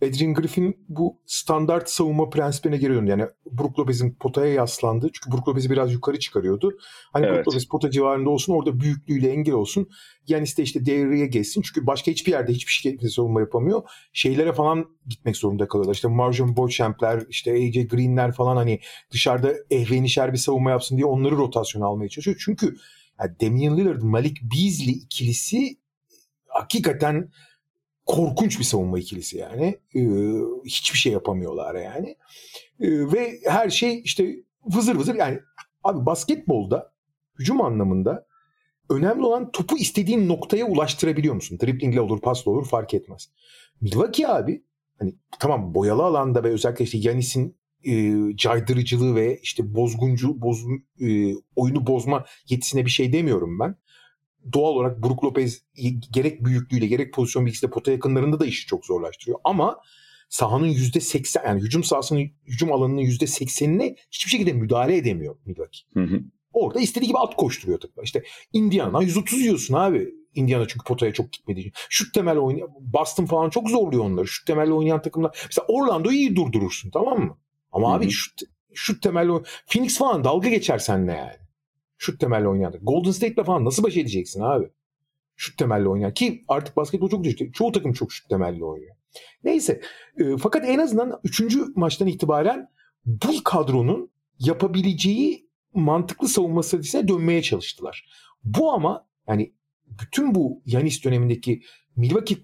[0.04, 3.10] Adrian Griffin bu standart savunma prensibine geri döndü.
[3.10, 5.10] Yani Brook Lopez'in potaya yaslandı.
[5.14, 6.78] Çünkü Brook Lopez'i biraz yukarı çıkarıyordu.
[7.14, 7.38] Hani evet.
[7.38, 9.90] Brook Lopez pota civarında olsun orada büyüklüğüyle engel olsun.
[10.28, 11.62] Yanis de işte devreye geçsin.
[11.62, 13.82] Çünkü başka hiçbir yerde hiçbir şey savunma yapamıyor.
[14.14, 15.94] Şeylere falan gitmek zorunda kalıyorlar.
[15.94, 18.80] İşte Marjon Beauchamp'ler, işte AJ Green'ler falan hani
[19.12, 22.38] dışarıda ehvenişer bir savunma yapsın diye onları rotasyon almaya çalışıyor.
[22.46, 22.76] Çünkü
[23.20, 25.78] yani Damian Lillard, Malik Beasley ikilisi
[26.48, 27.30] hakikaten
[28.06, 29.80] korkunç bir savunma ikilisi yani.
[29.96, 30.02] Ee,
[30.66, 32.10] hiçbir şey yapamıyorlar yani.
[32.80, 35.40] Ee, ve her şey işte vızır vızır yani
[35.84, 36.94] abi basketbolda
[37.40, 38.26] hücum anlamında
[38.90, 41.60] önemli olan topu istediğin noktaya ulaştırabiliyor musun?
[41.62, 43.30] Driblingle olur, pasla olur fark etmez.
[43.82, 44.64] Milwaukee abi
[45.00, 50.64] hani tamam boyalı alanda ve özellikle işte Yanis'in e, caydırıcılığı ve işte bozguncu boz,
[51.00, 53.76] e, oyunu bozma yetisine bir şey demiyorum ben
[54.54, 55.64] doğal olarak Brook Lopez
[56.14, 59.40] gerek büyüklüğüyle gerek pozisyon bilgisiyle pota yakınlarında da işi çok zorlaştırıyor.
[59.44, 59.80] Ama
[60.30, 65.82] sahanın yüzde seksen yani hücum sahasının hücum alanının yüzde seksenine hiçbir şekilde müdahale edemiyor Milwaukee.
[65.94, 66.22] Hı hı.
[66.54, 68.06] Orada istediği gibi at koşturuyor takımlar.
[68.06, 70.14] İşte Indiana 130 yiyorsun abi.
[70.36, 71.74] Indiana çünkü potaya çok gitmediği için.
[71.90, 74.28] Şut temel oynayan Boston falan çok zorluyor onları.
[74.28, 75.46] Şut temelli oynayan takımlar.
[75.46, 77.38] Mesela Orlando'yu iyi durdurursun tamam mı?
[77.72, 77.98] Ama Hı-hı.
[77.98, 78.42] abi şut,
[78.74, 79.32] şut temelli
[79.68, 81.43] Phoenix falan dalga geçer seninle yani.
[82.04, 82.74] Şut temelli oynayan.
[82.82, 84.70] Golden State'le falan nasıl baş edeceksin abi?
[85.36, 86.14] Şut temelli oynayan.
[86.14, 87.52] Ki artık basketbol çok düştü.
[87.52, 88.96] Çoğu takım çok şut temelli oynuyor.
[89.44, 89.82] Neyse.
[90.18, 91.56] E, fakat en azından 3.
[91.76, 92.70] maçtan itibaren
[93.06, 98.06] bu kadronun yapabileceği mantıklı savunma stratejisine dönmeye çalıştılar.
[98.44, 99.54] Bu ama yani
[99.88, 101.62] bütün bu Yanis dönemindeki
[101.96, 102.38] Milwaukee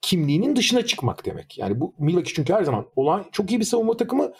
[0.00, 1.58] kimliğinin dışına çıkmak demek.
[1.58, 4.32] Yani bu Milwaukee çünkü her zaman olan çok iyi bir savunma takımı,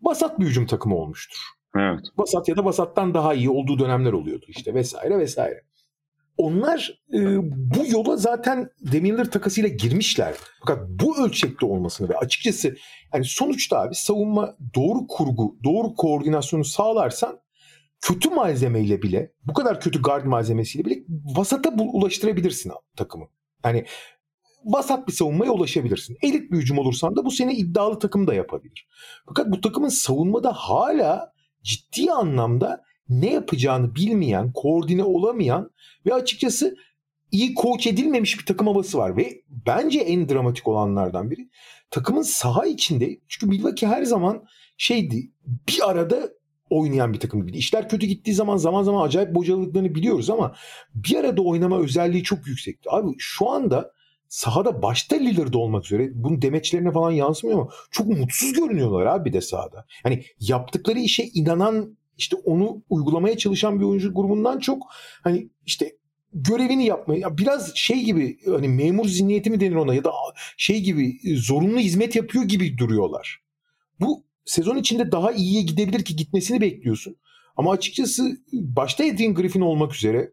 [0.00, 1.57] basat bir hücum takımı olmuştur.
[1.76, 2.00] Evet.
[2.18, 5.62] Basat ya da Basat'tan daha iyi olduğu dönemler oluyordu işte vesaire vesaire.
[6.36, 7.18] Onlar e,
[7.52, 10.34] bu yola zaten Demirler takasıyla girmişler.
[10.60, 12.76] Fakat bu ölçekte olmasını ve açıkçası
[13.14, 17.40] yani sonuçta abi savunma doğru kurgu, doğru koordinasyonu sağlarsan
[18.00, 21.04] kötü malzemeyle bile bu kadar kötü guard malzemesiyle bile
[21.36, 23.24] vasata ulaştırabilirsin takımı.
[23.64, 23.84] Yani
[24.64, 26.16] vasat bir savunmaya ulaşabilirsin.
[26.22, 28.88] Elit bir hücum olursan da bu seni iddialı takım da yapabilir.
[29.26, 31.32] Fakat bu takımın savunmada hala
[31.68, 35.70] ciddi anlamda ne yapacağını bilmeyen, koordine olamayan
[36.06, 36.76] ve açıkçası
[37.30, 41.48] iyi koç edilmemiş bir takım havası var ve bence en dramatik olanlardan biri
[41.90, 44.44] takımın saha içinde çünkü Milwaukee her zaman
[44.76, 45.30] şeydi
[45.68, 46.28] bir arada
[46.70, 47.58] oynayan bir takım gibi.
[47.58, 50.54] İşler kötü gittiği zaman zaman zaman acayip bocaladıklarını biliyoruz ama
[50.94, 52.90] bir arada oynama özelliği çok yüksekti.
[52.90, 53.92] Abi şu anda
[54.28, 59.32] sahada başta Lillard olmak üzere bunun demeçlerine falan yansımıyor ama çok mutsuz görünüyorlar abi bir
[59.32, 59.86] de sahada.
[60.02, 64.82] Hani yaptıkları işe inanan işte onu uygulamaya çalışan bir oyuncu grubundan çok
[65.22, 65.96] hani işte
[66.32, 70.12] görevini yapmaya biraz şey gibi hani memur zihniyeti mi denir ona ya da
[70.56, 73.42] şey gibi zorunlu hizmet yapıyor gibi duruyorlar.
[74.00, 77.16] Bu sezon içinde daha iyiye gidebilir ki gitmesini bekliyorsun.
[77.56, 80.32] Ama açıkçası başta Adrian Griffin olmak üzere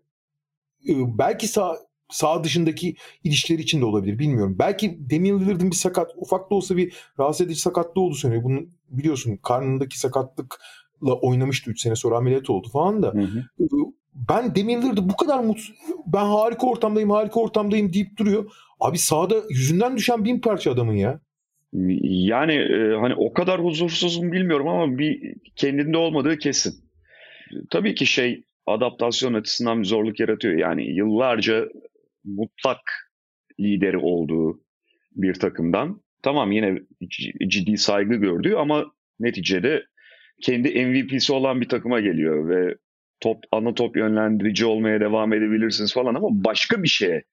[0.89, 1.77] belki sağ
[2.09, 4.55] sağ dışındaki ilişkileri için de olabilir bilmiyorum.
[4.59, 8.43] Belki Damian Lillard'ın bir sakat ufak da olsa bir rahatsız edici sakatlığı oldu söyleniyor.
[8.43, 13.07] Bunun biliyorsun karnındaki sakatlıkla oynamıştı 3 sene sonra ameliyat oldu falan da.
[13.07, 13.43] Hı hı.
[14.29, 18.51] Ben Damian Lillard'ı bu kadar mutsuz ben harika ortamdayım harika ortamdayım deyip duruyor.
[18.79, 21.19] Abi sağda yüzünden düşen bin parça adamın ya.
[22.03, 26.73] Yani e, hani o kadar huzursuzum bilmiyorum ama bir kendinde olmadığı kesin.
[27.69, 30.57] Tabii ki şey adaptasyon açısından bir zorluk yaratıyor.
[30.57, 31.65] Yani yıllarca
[32.25, 32.79] mutlak
[33.59, 34.61] lideri olduğu
[35.11, 36.79] bir takımdan tamam yine
[37.47, 38.85] ciddi saygı gördüğü ama
[39.19, 39.83] neticede
[40.41, 42.75] kendi MVP'si olan bir takıma geliyor ve
[43.19, 47.23] top ana top yönlendirici olmaya devam edebilirsiniz falan ama başka bir şeye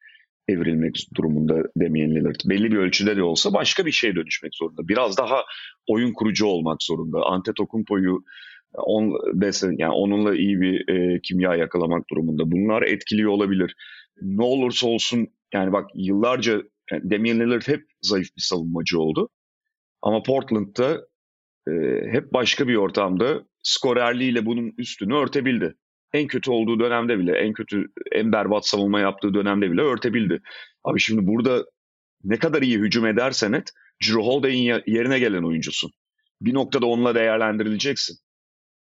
[0.49, 2.41] evrilmek durumunda Damian Lillard.
[2.47, 4.89] Belli bir ölçüde de olsa başka bir şeye dönüşmek zorunda.
[4.89, 5.45] Biraz daha
[5.89, 7.19] oyun kurucu olmak zorunda.
[7.27, 8.25] Antetokounmpo'yu
[8.75, 12.51] on, beslen, yani onunla iyi bir e, kimya yakalamak durumunda.
[12.51, 13.75] Bunlar etkili olabilir.
[14.23, 19.29] Ne olursa olsun yani bak yıllarca yani Damian Lillard hep zayıf bir savunmacı oldu.
[20.03, 21.07] Ama Portland'da
[21.69, 21.73] e,
[22.13, 25.75] hep başka bir ortamda skorerliğiyle bunun üstünü örtebildi.
[26.13, 30.41] En kötü olduğu dönemde bile, en kötü, en berbat savunma yaptığı dönemde bile örtebildi.
[30.85, 31.65] Abi şimdi burada
[32.25, 35.91] ne kadar iyi hücum edersen et, Drew Holiday'in yerine gelen oyuncusun.
[36.41, 38.17] Bir noktada onunla değerlendirileceksin.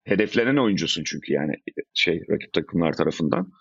[0.03, 1.53] Hedeflenen oyuncusun çünkü yani
[1.93, 3.51] şey rakip takımlar tarafından.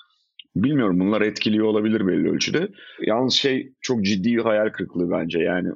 [0.63, 2.69] Bilmiyorum bunlar etkiliyor olabilir belli ölçüde.
[3.07, 5.69] Yalnız şey çok ciddi bir hayal kırıklığı bence yani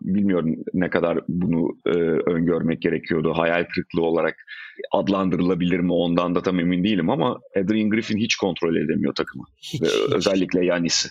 [0.00, 1.90] bilmiyorum ne kadar bunu e,
[2.30, 3.32] öngörmek gerekiyordu.
[3.36, 4.36] Hayal kırıklığı olarak
[4.92, 9.44] adlandırılabilir mi ondan da tam emin değilim ama Adrian Griffin hiç kontrol edemiyor takımı.
[9.56, 10.14] Hiç, Ve hiç.
[10.14, 11.08] Özellikle Yanis'i.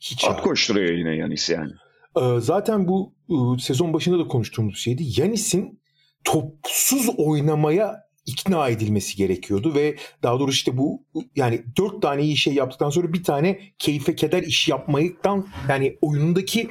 [0.00, 0.42] Hiç At abi.
[0.42, 1.72] koşturuyor yine Yanis yani.
[2.16, 5.02] Ee, zaten bu e, sezon başında da konuştuğumuz şeydi.
[5.16, 5.80] Yanis'in
[6.24, 11.04] topsuz oynamaya ikna edilmesi gerekiyordu ve daha doğrusu işte bu
[11.36, 16.68] yani dört tane iyi şey yaptıktan sonra bir tane keyfe keder iş yapmayıktan yani oyunundaki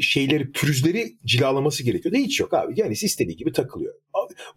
[0.00, 2.14] şeyleri, pürüzleri cilalaması gerekiyor.
[2.14, 2.72] hiç yok abi.
[2.76, 3.94] Yani istediği gibi takılıyor.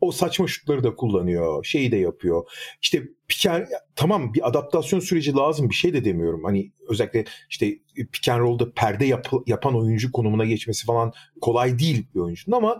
[0.01, 1.65] O saçma şutları da kullanıyor.
[1.65, 2.43] Şeyi de yapıyor.
[2.81, 6.43] İşte piken, tamam bir adaptasyon süreci lazım bir şey de demiyorum.
[6.43, 7.79] Hani özellikle işte
[8.11, 12.79] pick and perde yap, yapan oyuncu konumuna geçmesi falan kolay değil bir oyuncunun ama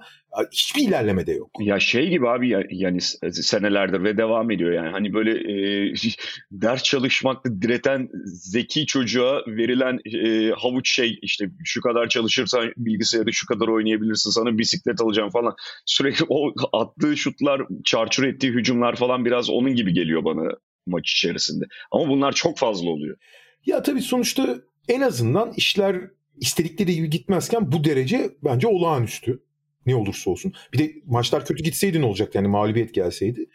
[0.51, 1.49] hiçbir ilerleme de yok.
[1.59, 4.89] Ya şey gibi abi ya, yani senelerdir ve devam ediyor yani.
[4.89, 5.93] Hani böyle e,
[6.51, 13.47] ders çalışmakta direten zeki çocuğa verilen e, havuç şey işte şu kadar çalışırsan bilgisayarda şu
[13.47, 15.55] kadar oynayabilirsin sana bisiklet alacağım falan.
[15.85, 20.42] Sürekli o attığı şutlar, çarçur ettiği hücumlar falan biraz onun gibi geliyor bana
[20.87, 21.65] maç içerisinde.
[21.91, 23.17] Ama bunlar çok fazla oluyor.
[23.65, 26.01] Ya tabii sonuçta en azından işler
[26.37, 29.43] istedikleri gibi gitmezken bu derece bence olağanüstü.
[29.85, 30.53] Ne olursa olsun.
[30.73, 33.45] Bir de maçlar kötü gitseydi ne olacak yani mağlubiyet gelseydi.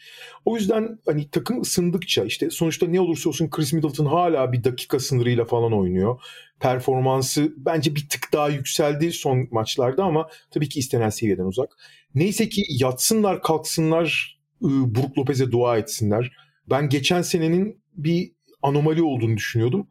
[0.45, 4.99] O yüzden hani takım ısındıkça işte sonuçta ne olursa olsun Chris Middleton hala bir dakika
[4.99, 6.21] sınırıyla falan oynuyor.
[6.61, 11.71] Performansı bence bir tık daha yükseldi son maçlarda ama tabii ki istenen seviyeden uzak.
[12.15, 16.33] Neyse ki yatsınlar kalksınlar Brook Lopez'e dua etsinler.
[16.71, 19.87] Ben geçen senenin bir anomali olduğunu düşünüyordum.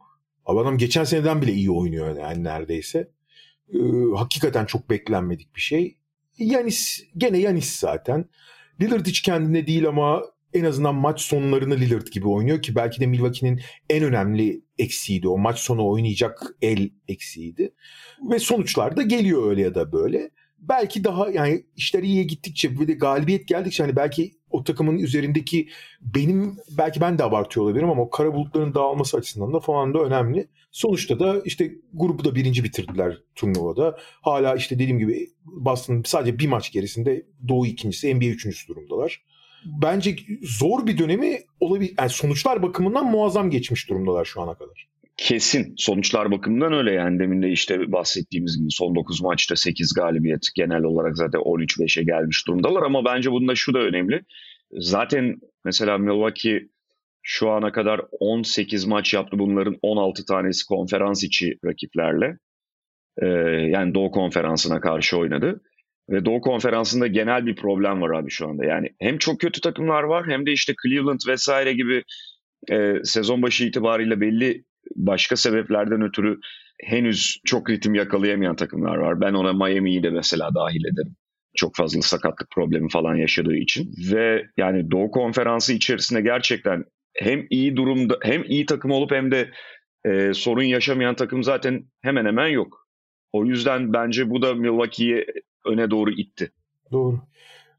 [0.46, 3.10] Abi adam geçen seneden bile iyi oynuyor yani neredeyse.
[3.74, 3.78] Ee,
[4.16, 5.98] hakikaten çok beklenmedik bir şey.
[6.38, 8.24] Yanis gene Yanis zaten.
[8.80, 10.22] Lillard hiç kendine değil ama
[10.54, 13.60] en azından maç sonlarını Lillard gibi oynuyor ki belki de Milwaukee'nin
[13.90, 15.28] en önemli eksiğiydi.
[15.28, 17.74] O maç sonu oynayacak el eksiğiydi.
[18.30, 20.30] Ve sonuçlar da geliyor öyle ya da böyle.
[20.58, 25.68] Belki daha yani işler iyiye gittikçe bir de galibiyet geldikçe hani belki o takımın üzerindeki
[26.00, 30.48] benim belki ben de abartıyor olabilirim ama kara bulutların dağılması açısından da falan da önemli.
[30.70, 33.98] Sonuçta da işte grubu da birinci bitirdiler turnuvada.
[34.22, 39.22] Hala işte dediğim gibi Boston sadece bir maç gerisinde Doğu ikincisi, NBA üçüncüsü durumdalar.
[39.64, 41.94] Bence zor bir dönemi olabilir.
[41.98, 44.88] Yani sonuçlar bakımından muazzam geçmiş durumdalar şu ana kadar.
[45.18, 45.74] Kesin.
[45.76, 47.18] Sonuçlar bakımından öyle yani.
[47.18, 50.48] Demin de işte bahsettiğimiz gibi son 9 maçta 8 galibiyet.
[50.54, 54.20] Genel olarak zaten 13-5'e gelmiş durumdalar ama bence bunda şu da önemli.
[54.72, 56.68] Zaten mesela Milwaukee
[57.22, 59.38] şu ana kadar 18 maç yaptı.
[59.38, 62.38] Bunların 16 tanesi konferans içi rakiplerle.
[63.22, 63.26] Ee,
[63.70, 65.60] yani Doğu Konferansı'na karşı oynadı.
[66.10, 68.64] Ve Doğu Konferansı'nda genel bir problem var abi şu anda.
[68.64, 72.02] Yani hem çok kötü takımlar var hem de işte Cleveland vesaire gibi
[72.70, 74.64] e, sezon başı itibariyle belli
[74.96, 76.40] başka sebeplerden ötürü
[76.84, 79.20] henüz çok ritim yakalayamayan takımlar var.
[79.20, 81.16] Ben ona Miami'yi de mesela dahil ederim.
[81.56, 83.92] Çok fazla sakatlık problemi falan yaşadığı için.
[84.12, 89.50] Ve yani Doğu Konferansı içerisinde gerçekten hem iyi durumda hem iyi takım olup hem de
[90.04, 92.88] e, sorun yaşamayan takım zaten hemen hemen yok.
[93.32, 95.26] O yüzden bence bu da Milwaukee'yi
[95.66, 96.52] öne doğru itti.
[96.92, 97.20] Doğru.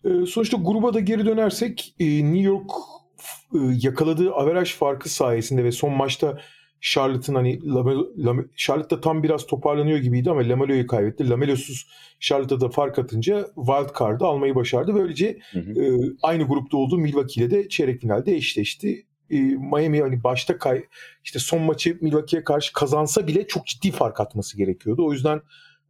[0.04, 2.72] E, sonuçta gruba da geri dönersek e, New York
[3.54, 6.39] e, yakaladığı averaj farkı sayesinde ve son maçta
[6.82, 11.30] Charlotte'ın hani Lamelo, Lamelo, Charlotte da tam biraz toparlanıyor gibiydi ama Lamelo'yu kaybetti.
[11.30, 11.88] Lamelo'suz
[12.20, 14.96] Charlotte'a da fark atınca wild card'ı almayı başardı.
[14.96, 15.84] Böylece hı hı.
[15.84, 19.06] E, aynı grupta olduğu Milwaukee ile de çeyrek finalde eşleşti.
[19.30, 20.84] E, Miami hani başta kay
[21.24, 25.06] işte son maçı Milwaukee'ye karşı kazansa bile çok ciddi fark atması gerekiyordu.
[25.06, 25.42] O yüzden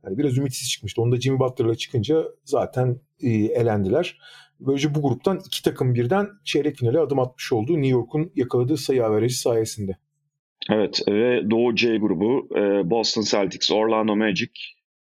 [0.06, 1.02] Yani biraz ümitsiz çıkmıştı.
[1.02, 4.20] Onda Jimmy Butler'la çıkınca zaten e, elendiler.
[4.60, 7.74] Böylece bu gruptan iki takım birden çeyrek finale adım atmış oldu.
[7.74, 9.98] New York'un yakaladığı sayı averajı sayesinde.
[10.70, 14.52] Evet ve Doğu C grubu e, Boston Celtics, Orlando Magic,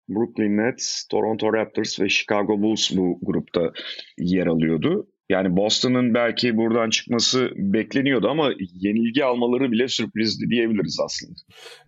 [0.08, 3.72] Brooklyn Nets, Toronto Raptors ve Chicago Bulls bu grupta
[4.18, 5.08] yer alıyordu.
[5.28, 11.40] Yani Boston'ın belki buradan çıkması bekleniyordu ama yenilgi almaları bile sürprizdi diyebiliriz aslında.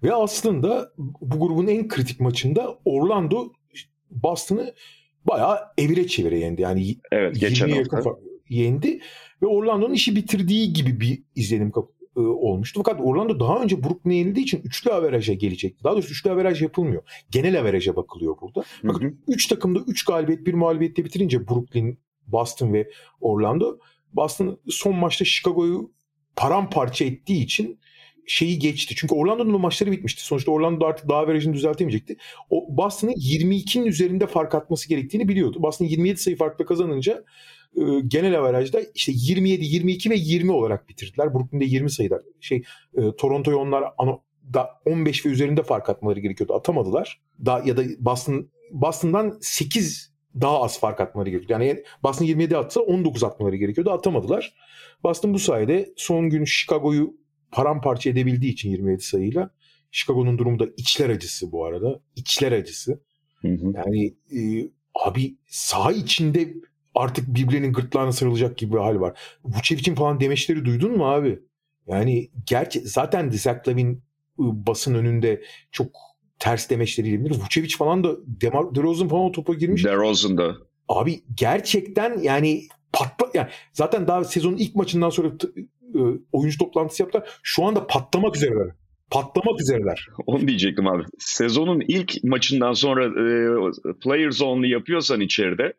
[0.03, 3.53] Ve aslında bu grubun en kritik maçında Orlando
[4.11, 4.75] Boston'ı
[5.25, 6.63] bayağı evire çevire yendi.
[6.63, 8.11] Yani evet, geçen hafta.
[8.49, 9.01] yendi
[9.43, 11.71] ve Orlando'nun işi bitirdiği gibi bir izlenim
[12.17, 12.83] e, olmuştu.
[12.85, 15.85] Fakat Orlando daha önce Brooklyn'e yenildiği için üçlü averaja gelecekti.
[15.85, 17.03] Daha doğrusu üçlü averaj yapılmıyor.
[17.31, 18.65] Genel averaja bakılıyor burada.
[18.87, 19.13] Fakat hı hı.
[19.29, 23.79] üç takımda üç galibiyet bir mağlubiyette bitirince Brooklyn, Boston ve Orlando
[24.13, 25.93] Boston son maçta Chicago'yu
[26.37, 27.79] paramparça ettiği için
[28.27, 28.95] şeyi geçti.
[28.97, 30.25] Çünkü Orlando'nun maçları bitmişti.
[30.25, 32.17] Sonuçta Orlando artık daha averajını düzeltemeyecekti.
[32.51, 35.63] O Boston'ın 22'nin üzerinde fark atması gerektiğini biliyordu.
[35.63, 37.25] Boston 27 sayı farkla kazanınca
[37.77, 41.35] e, genel averajda işte 27, 22 ve 20 olarak bitirdiler.
[41.35, 42.23] Brooklyn'de 20 sayıda.
[42.41, 42.63] Şey
[42.97, 44.23] e, Toronto'ya onlar ano,
[44.55, 46.55] da 15 ve üzerinde fark atmaları gerekiyordu.
[46.55, 47.21] Atamadılar.
[47.47, 51.63] Da ya da Boston Boston'dan 8 daha az fark atmaları gerekiyordu.
[51.63, 53.91] Yani Boston 27 atsa 19 atmaları gerekiyordu.
[53.91, 54.55] Atamadılar.
[55.03, 57.17] Boston bu sayede son gün Chicago'yu
[57.53, 59.51] paramparça edebildiği için 27 sayıyla
[59.91, 62.01] Chicago'nun durumu da içler acısı bu arada.
[62.17, 63.01] İçler acısı.
[63.41, 63.73] Hı hı.
[63.75, 66.55] Yani e, abi saha içinde
[66.95, 69.19] artık birbirinin gırtlağına sarılacak gibi bir hal var.
[69.45, 71.41] Vucevic'in falan demeçleri duydun mu abi?
[71.87, 74.03] Yani gerçi zaten Zach Lavin
[74.39, 75.89] basın önünde çok
[76.39, 77.41] ters demeçleriyle bilinir.
[77.41, 79.85] Vucevic falan da Demar DeRozan falan o topa girmiş.
[79.85, 80.55] DeRozan da.
[80.89, 85.29] Abi gerçekten yani patla yani zaten daha sezonun ilk maçından sonra
[85.95, 86.01] e,
[86.33, 87.29] oyuncu toplantısı yaptılar.
[87.43, 88.69] Şu anda patlamak üzereler.
[89.11, 90.09] Patlamak üzereler.
[90.27, 91.03] Onu diyecektim abi.
[91.19, 95.73] Sezonun ilk maçından sonra e, players only yapıyorsan içeride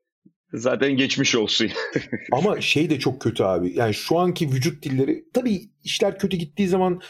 [0.55, 1.69] zaten geçmiş olsun.
[2.31, 3.73] Ama şey de çok kötü abi.
[3.75, 7.01] Yani şu anki vücut dilleri tabii işler kötü gittiği zaman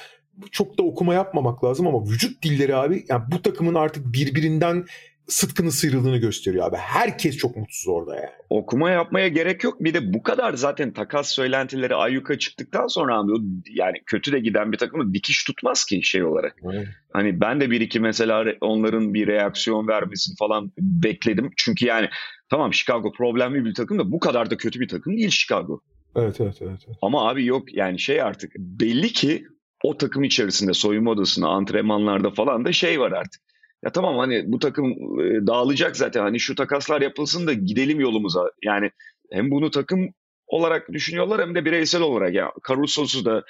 [0.51, 4.85] çok da okuma yapmamak lazım ama vücut dilleri abi yani bu takımın artık birbirinden
[5.27, 6.75] sıtkının sıyrıldığını gösteriyor abi.
[6.75, 8.29] Herkes çok mutsuz orada yani.
[8.49, 9.83] Okuma yapmaya gerek yok.
[9.83, 13.31] Bir de bu kadar zaten takas söylentileri ayyuka çıktıktan sonra abi
[13.69, 16.55] yani kötü de giden bir takımı dikiş tutmaz ki şey olarak.
[16.63, 16.87] Evet.
[17.13, 21.51] Hani ben de bir iki mesela onların bir reaksiyon vermesini falan bekledim.
[21.55, 22.09] Çünkü yani
[22.49, 25.81] tamam Chicago problemli bir takım da bu kadar da kötü bir takım değil Chicago.
[26.15, 26.97] Evet, evet, evet, evet.
[27.01, 29.45] Ama abi yok yani şey artık belli ki
[29.83, 33.44] o takım içerisinde soyunma odasında antrenmanlarda falan da şey var artık
[33.85, 38.51] ya tamam hani bu takım e, dağılacak zaten hani şu takaslar yapılsın da gidelim yolumuza.
[38.63, 38.91] Yani
[39.31, 40.09] hem bunu takım
[40.47, 42.33] olarak düşünüyorlar hem de bireysel olarak.
[42.33, 43.43] Ya yani Caruso'su da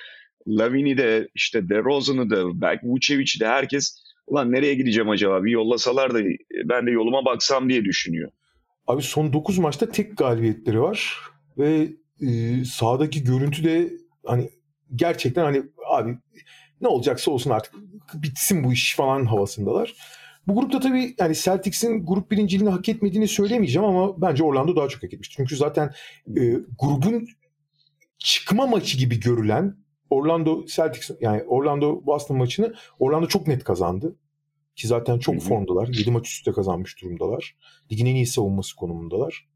[0.48, 6.14] Lavini de işte DeRozan'ı da belki Vucevic'i de herkes ulan nereye gideceğim acaba bir yollasalar
[6.14, 6.20] da
[6.66, 8.32] ben de yoluma baksam diye düşünüyor.
[8.88, 11.18] Abi son 9 maçta tek galibiyetleri var
[11.58, 11.88] ve
[12.22, 13.90] e, sahadaki görüntü de
[14.26, 14.50] hani
[14.96, 16.18] gerçekten hani abi
[16.82, 17.74] ne olacaksa olsun artık
[18.14, 19.94] bitsin bu iş falan havasındalar.
[20.48, 25.04] Bu grupta tabii yani Celtics'in grup birinciliğini hak etmediğini söylemeyeceğim ama bence Orlando daha çok
[25.04, 25.30] hak etmiş.
[25.30, 25.94] Çünkü zaten
[26.38, 26.42] e,
[26.80, 27.28] grubun
[28.18, 29.76] çıkma maçı gibi görülen
[30.10, 34.16] Orlando Celtics yani Orlando Boston maçını Orlando çok net kazandı.
[34.76, 35.88] Ki zaten çok formdalar.
[35.88, 37.56] 7 maç üstte kazanmış durumdalar.
[37.92, 39.48] Ligin en iyi savunması konumundalar.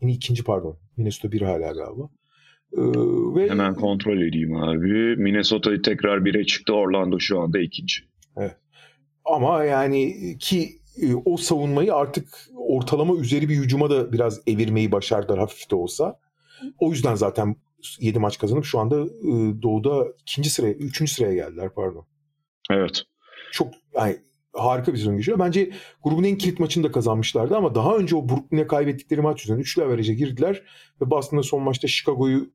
[0.00, 0.78] En ikinci pardon.
[0.96, 2.08] Minnesota bir hala galiba.
[2.72, 2.80] Ee,
[3.34, 3.50] ve...
[3.50, 5.16] Hemen kontrol edeyim abi.
[5.16, 6.72] Minnesota'yı tekrar 1'e çıktı.
[6.72, 7.96] Orlando şu anda ikinci.
[8.36, 8.56] Evet.
[9.24, 15.38] Ama yani ki e, o savunmayı artık ortalama üzeri bir hücuma da biraz evirmeyi başardılar
[15.38, 16.20] hafif de olsa.
[16.78, 17.56] O yüzden zaten
[17.98, 22.06] 7 maç kazanıp şu anda e, Doğu'da ikinci sıraya, üçüncü sıraya geldiler pardon.
[22.70, 23.02] Evet.
[23.52, 24.16] Çok yani
[24.52, 25.38] harika bir sezon geçiyor.
[25.38, 25.70] Bence
[26.04, 29.82] grubun en kilit maçını da kazanmışlardı ama daha önce o Brooklyn'e kaybettikleri maç yüzünden üçlü
[29.82, 30.62] averaj'a girdiler
[31.00, 32.50] ve Boston'da son maçta Chicago'yu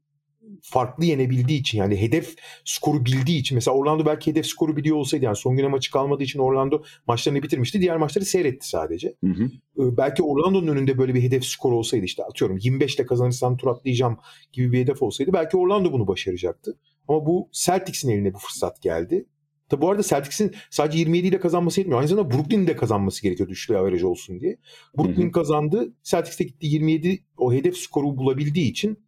[0.61, 5.25] farklı yenebildiği için yani hedef skoru bildiği için mesela Orlando belki hedef skoru biliyor olsaydı
[5.25, 7.81] yani son güne maçı kalmadığı için Orlando maçlarını bitirmişti.
[7.81, 9.15] Diğer maçları seyretti sadece.
[9.23, 9.43] Hı hı.
[9.79, 13.67] Ee, belki Orlando'nun önünde böyle bir hedef skoru olsaydı işte atıyorum 25 ile kazanırsam tur
[13.67, 14.17] atlayacağım
[14.53, 16.77] gibi bir hedef olsaydı belki Orlando bunu başaracaktı.
[17.07, 19.25] Ama bu Celtics'in eline bu fırsat geldi.
[19.69, 21.99] Tabi bu arada Celtics'in sadece 27 ile kazanması yetmiyor.
[21.99, 24.57] Aynı zamanda Brooklyn'in de kazanması gerekiyor üçlü average olsun diye.
[24.97, 25.31] Brooklyn hı hı.
[25.31, 25.93] kazandı.
[26.03, 29.06] Celtics'te gitti 27 o hedef skoru bulabildiği için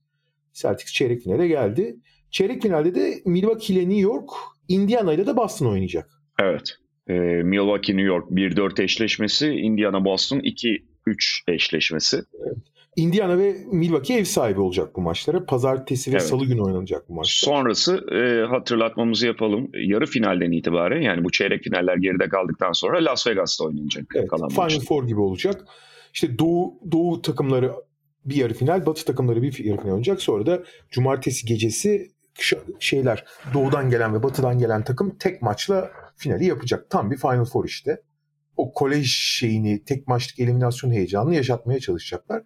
[0.62, 1.96] Celtics çeyrek finale geldi.
[2.32, 4.30] Çeyrek finalde de Milwaukee ile New York,
[4.68, 6.10] Indiana ile de Boston oynayacak.
[6.40, 6.76] Evet.
[7.08, 10.80] Ee, Milwaukee New York 1-4 eşleşmesi, Indiana Boston 2-3
[11.48, 12.22] eşleşmesi.
[12.46, 12.58] Evet.
[12.96, 15.46] Indiana ve Milwaukee ev sahibi olacak bu maçlara.
[15.46, 16.28] Pazartesi ve evet.
[16.28, 17.52] salı günü oynanacak bu maçlar.
[17.52, 19.70] Sonrası e, hatırlatmamızı yapalım.
[19.74, 24.50] Yarı finalden itibaren yani bu çeyrek finaller geride kaldıktan sonra Las Vegas'ta oynanacak evet, kalan
[24.50, 24.86] Final maçlar.
[24.86, 25.66] Four gibi olacak.
[26.14, 27.72] İşte Doğu, Doğu takımları
[28.26, 30.22] bir yarı final, Batı takımları bir yarı final oynayacak.
[30.22, 32.12] Sonra da cumartesi gecesi
[32.80, 36.90] şeyler doğudan gelen ve batıdan gelen takım tek maçla finali yapacak.
[36.90, 38.02] Tam bir Final Four işte.
[38.58, 42.44] O kolej şeyini, tek maçlık eliminasyon heyecanını yaşatmaya çalışacaklar.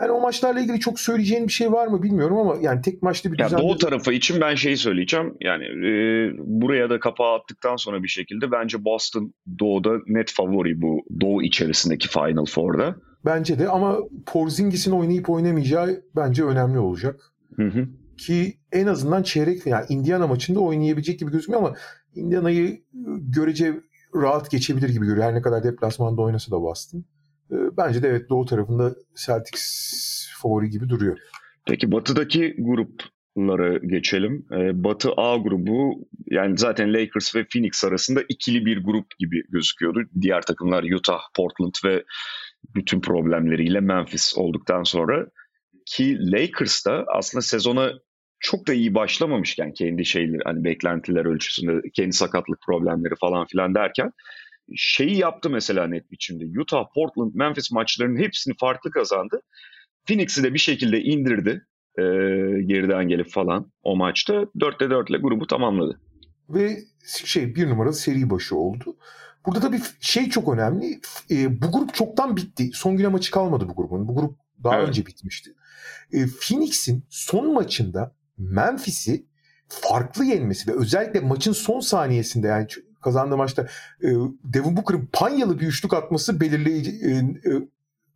[0.00, 3.32] Yani o maçlarla ilgili çok söyleyeceğin bir şey var mı bilmiyorum ama yani tek maçlı
[3.32, 3.58] bir düzen...
[3.58, 5.34] Doğu tarafı için ben şeyi söyleyeceğim.
[5.40, 11.04] Yani e, buraya da kapağı attıktan sonra bir şekilde bence Boston Doğu'da net favori bu
[11.20, 12.96] Doğu içerisindeki Final Four'da.
[13.24, 17.20] Bence de ama Porzingis'in oynayıp oynamayacağı bence önemli olacak.
[17.56, 17.88] Hı hı.
[18.18, 21.74] Ki en azından çeyrek yani Indiana maçında oynayabilecek gibi gözüküyor ama
[22.14, 22.82] Indiana'yı
[23.20, 23.80] görece
[24.14, 25.26] rahat geçebilir gibi görüyor.
[25.26, 27.04] Her ne kadar deplasmanda oynasa da Boston.
[27.52, 28.94] Ee, bence de evet doğu tarafında
[29.26, 31.18] Celtics favori gibi duruyor.
[31.66, 34.46] Peki batıdaki gruplara geçelim.
[34.52, 40.00] Ee, Batı A grubu yani zaten Lakers ve Phoenix arasında ikili bir grup gibi gözüküyordu.
[40.20, 42.04] Diğer takımlar Utah, Portland ve
[42.74, 45.26] bütün problemleriyle Memphis olduktan sonra
[45.86, 47.92] ki Lakers da aslında sezona
[48.40, 54.12] çok da iyi başlamamışken kendi şeyleri hani beklentiler ölçüsünde kendi sakatlık problemleri falan filan derken
[54.76, 56.60] şeyi yaptı mesela net biçimde.
[56.60, 59.40] Utah, Portland, Memphis maçlarının hepsini farklı kazandı.
[60.06, 61.66] Phoenix'i de bir şekilde indirdi
[61.98, 62.02] e,
[62.62, 64.34] geriden gelip falan o maçta.
[64.34, 66.00] 4'te 4 ile grubu tamamladı.
[66.48, 66.76] Ve
[67.24, 68.96] şey bir numaralı seri başı oldu.
[69.46, 71.00] Burada tabii şey çok önemli.
[71.30, 72.70] E, bu grup çoktan bitti.
[72.74, 74.08] Son güne maçı kalmadı bu grubun.
[74.08, 74.88] Bu grup daha evet.
[74.88, 75.54] önce bitmişti.
[76.12, 79.26] E, Phoenix'in son maçında Memphis'i
[79.68, 82.66] farklı yenmesi ve özellikle maçın son saniyesinde yani
[83.02, 83.62] kazandığı maçta
[84.02, 84.08] e,
[84.44, 87.10] Devin Booker'ın panyalı bir üçlük atması belirleyici e,
[87.50, 87.52] e,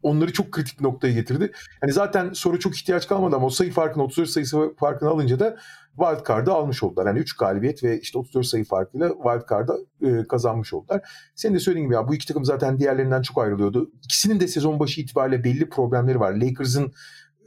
[0.03, 1.53] onları çok kritik noktaya getirdi.
[1.83, 5.57] Yani zaten soru çok ihtiyaç kalmadı ama o sayı farkını 34 sayısı farkını alınca da
[5.99, 7.07] wild card'ı almış oldular.
[7.07, 11.01] Yani 3 galibiyet ve işte 34 sayı farkıyla wild card'ı e, kazanmış oldular.
[11.35, 13.91] Senin de söylediğin gibi ya bu iki takım zaten diğerlerinden çok ayrılıyordu.
[14.05, 16.33] İkisinin de sezon başı itibariyle belli problemleri var.
[16.33, 16.93] Lakers'ın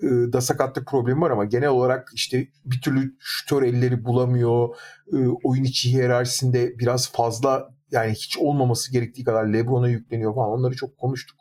[0.02, 4.76] e, da sakatlık problemi var ama genel olarak işte bir türlü şütör elleri bulamıyor.
[5.14, 10.50] E, oyun içi hiyerarşisinde biraz fazla yani hiç olmaması gerektiği kadar LeBron'a yükleniyor falan.
[10.50, 11.39] Onları çok konuştuk.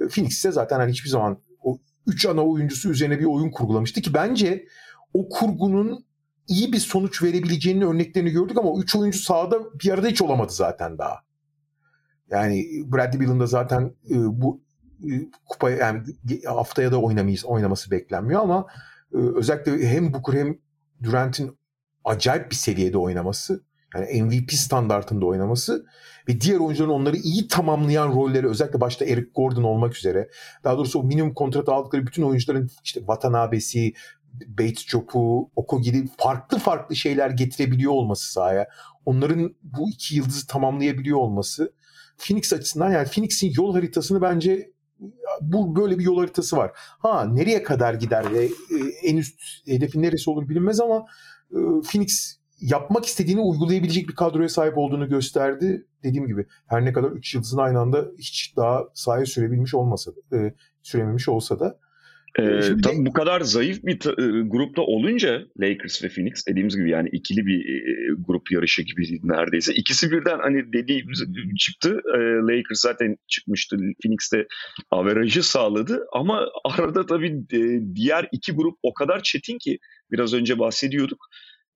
[0.00, 4.00] E, Phoenix ise zaten hani hiçbir zaman o üç ana oyuncusu üzerine bir oyun kurgulamıştı
[4.00, 4.66] ki bence
[5.14, 6.04] o kurgunun
[6.48, 10.52] iyi bir sonuç verebileceğinin örneklerini gördük ama o üç oyuncu sahada bir arada hiç olamadı
[10.52, 11.18] zaten daha.
[12.30, 14.62] Yani Bradley Beal'ın da zaten bu
[15.48, 16.02] kupa yani
[16.46, 18.66] haftaya da oynamayız, oynaması beklenmiyor ama
[19.14, 20.58] e, özellikle hem Booker hem
[21.02, 21.58] Durant'in
[22.04, 25.86] acayip bir seviyede oynaması yani MVP standartında oynaması
[26.28, 30.28] ve diğer oyuncuların onları iyi tamamlayan rolleri özellikle başta Eric Gordon olmak üzere
[30.64, 33.92] daha doğrusu o minimum kontrat aldıkları bütün oyuncuların işte Watanabesi,
[34.46, 38.68] Bates Job'u, Okogi'li farklı farklı şeyler getirebiliyor olması sahaya.
[39.04, 41.72] Onların bu iki yıldızı tamamlayabiliyor olması
[42.18, 44.72] Phoenix açısından yani Phoenix'in yol haritasını bence
[45.40, 46.70] bu böyle bir yol haritası var.
[46.76, 51.06] Ha nereye kadar gider ve e, en üst hedefi neresi olur bilinmez ama
[51.50, 51.58] e,
[51.92, 55.86] Phoenix yapmak istediğini uygulayabilecek bir kadroya sahip olduğunu gösterdi.
[56.02, 60.36] Dediğim gibi her ne kadar 3 yıldızın aynı anda hiç daha sahaya sürebilmiş olmasa da,
[60.36, 61.78] e, sürememiş olsa da
[62.38, 66.90] ee, Şimdi tabii bu kadar zayıf bir e, grupta olunca Lakers ve Phoenix dediğimiz gibi
[66.90, 69.74] yani ikili bir e, grup yarışı gibi neredeyse.
[69.74, 71.24] İkisi birden hani dediğimiz
[71.58, 72.00] çıktı.
[72.14, 73.76] E, Lakers zaten çıkmıştı.
[74.02, 74.46] Phoenix de
[74.90, 79.78] averajı sağladı ama arada tabii e, diğer iki grup o kadar çetin ki
[80.10, 81.26] biraz önce bahsediyorduk.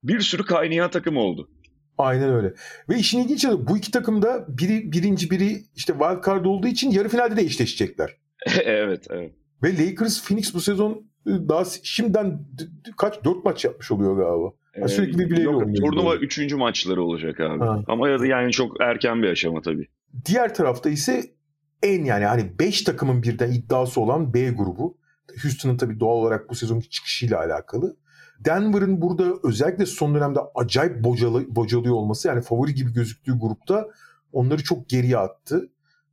[0.05, 1.51] Bir sürü kaynayan takım oldu.
[1.99, 2.55] Aynen öyle.
[2.89, 6.67] Ve işin ilginç yanı bu iki takım da biri birinci biri işte wild card olduğu
[6.67, 8.17] için yarı finalde de eşleşecekler.
[8.65, 9.33] evet, evet.
[9.63, 10.93] Ve Lakers Phoenix bu sezon
[11.27, 12.41] e, daha şimdiden
[12.97, 14.53] kaç dört maç yapmış oluyor galiba.
[14.77, 15.91] Yani sürekli birbirleriyle Yok, oynuyor.
[15.91, 16.25] Turnuva böyle.
[16.25, 17.65] üçüncü maçları olacak abi.
[17.65, 17.83] Ha.
[17.89, 19.89] Ama yani çok erken bir aşama tabii.
[20.27, 21.25] Diğer tarafta ise
[21.83, 24.99] en yani hani 5 takımın birden iddiası olan B grubu.
[25.43, 27.97] Houston'ın tabii doğal olarak bu sezonki çıkışıyla alakalı.
[28.45, 33.89] Denver'ın burada özellikle son dönemde acayip bocalı, bocalıyor olması yani favori gibi gözüktüğü grupta
[34.33, 35.71] onları çok geriye attı.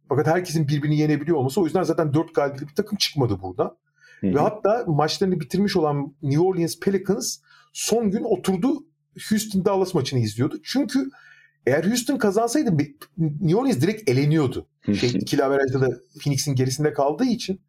[0.10, 3.78] Fakat herkesin birbirini yenebiliyor olması o yüzden zaten 4 galibiyetli bir takım çıkmadı burada.
[4.20, 4.34] Hı-hı.
[4.36, 7.38] Ve hatta maçlarını bitirmiş olan New Orleans Pelicans
[7.74, 8.86] son gün oturdu
[9.30, 10.60] Houston Dallas maçını izliyordu.
[10.64, 11.10] Çünkü
[11.66, 12.78] eğer Houston kazansaydı
[13.18, 14.68] New Orleans direkt eleniyordu.
[15.00, 17.62] Şey, ikili averajda da Phoenix'in gerisinde kaldığı için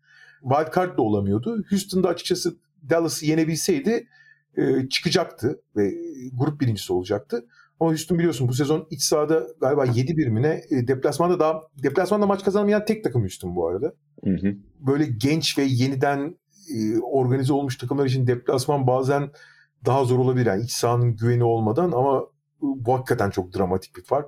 [0.43, 1.65] wild card da olamıyordu.
[1.71, 2.57] Houston'da açıkçası
[2.91, 4.09] Dallas'ı yenebilseydi
[4.57, 5.95] e, çıkacaktı ve
[6.33, 7.47] grup birincisi olacaktı.
[7.81, 10.63] Ama Houston biliyorsun bu sezon iç sahada galiba 7-1 mi ne?
[10.71, 13.95] E, deplasmanda daha deplasmanda maç kazanmayan tek takım Houston bu arada.
[14.25, 14.55] Hı hı.
[14.81, 16.37] Böyle genç ve yeniden
[16.75, 19.31] e, organize olmuş takımlar için deplasman bazen
[19.85, 20.47] daha zor olabilir.
[20.47, 22.23] Yani iç sahanın güveni olmadan ama
[22.61, 24.27] bu hakikaten çok dramatik bir fark.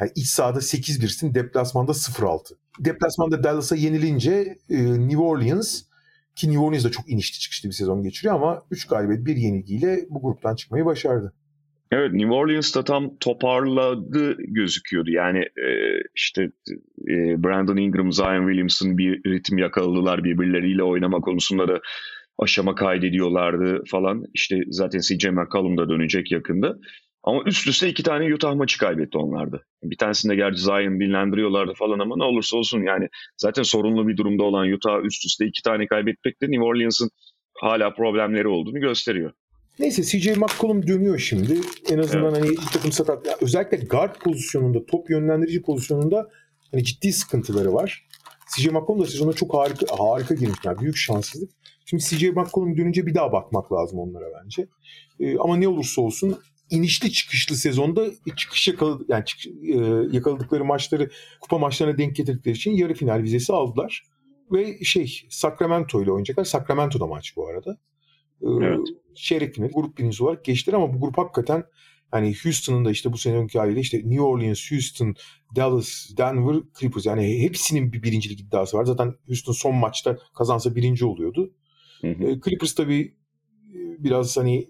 [0.00, 2.54] Yani iç sahada 8-1'sin deplasmanda 0-6.
[2.78, 5.82] Deplasmanda Dallas'a yenilince e, New Orleans
[6.38, 10.06] ki New Orleans da çok inişli çıkışlı bir sezon geçiriyor ama 3 galibiyet bir yenilgiyle
[10.10, 11.34] bu gruptan çıkmayı başardı.
[11.90, 15.10] Evet New Orleans'ta tam toparladı gözüküyordu.
[15.10, 15.68] Yani e,
[16.14, 16.42] işte
[17.08, 21.80] e, Brandon Ingram, Zion Williamson bir ritim yakaladılar birbirleriyle oynama konusunda da
[22.38, 24.24] aşama kaydediyorlardı falan.
[24.34, 26.76] İşte zaten CJ McCollum da dönecek yakında.
[27.28, 29.66] Ama üst üste iki tane Utah maçı kaybetti onlardı.
[29.82, 34.42] Bir tanesinde gerçi Zion dinlendiriyorlardı falan ama ne olursa olsun yani zaten sorunlu bir durumda
[34.42, 37.10] olan Utah üst üste iki tane kaybetmek de New Orleans'ın
[37.54, 39.32] hala problemleri olduğunu gösteriyor.
[39.78, 41.60] Neyse CJ McCollum dönüyor şimdi.
[41.90, 42.44] En azından evet.
[42.44, 43.42] hani bir takım sakat.
[43.42, 46.28] Özellikle guard pozisyonunda, top yönlendirici pozisyonunda
[46.70, 48.06] hani ciddi sıkıntıları var.
[48.56, 50.58] CJ McCollum da sezona çok harika harika girmiş.
[50.64, 51.50] Yani büyük şanssızlık.
[51.86, 54.66] Şimdi CJ McCollum dönünce bir daha bakmak lazım onlara bence.
[55.20, 56.38] Ee, ama ne olursa olsun
[56.70, 58.06] inişli çıkışlı sezonda
[58.36, 59.78] çıkış yakaladı, yani çık, e,
[60.12, 61.10] yakaladıkları maçları
[61.40, 64.02] kupa maçlarına denk getirdikleri için yarı final vizesi aldılar.
[64.52, 66.44] Ve şey Sacramento ile oynayacaklar.
[66.44, 67.78] Sacramento'da maç bu arada.
[68.42, 68.88] Ee, evet.
[69.14, 71.64] Çeyrek final grup birincisi olarak geçtiler ama bu grup hakikaten
[72.10, 75.14] hani Houston'ın da işte bu seneki haliyle işte New Orleans, Houston,
[75.56, 78.84] Dallas, Denver, Clippers yani hepsinin bir birincilik iddiası var.
[78.84, 81.54] Zaten Houston son maçta kazansa birinci oluyordu.
[82.00, 82.40] Hı hı.
[82.44, 83.14] Clippers tabii
[83.98, 84.68] biraz hani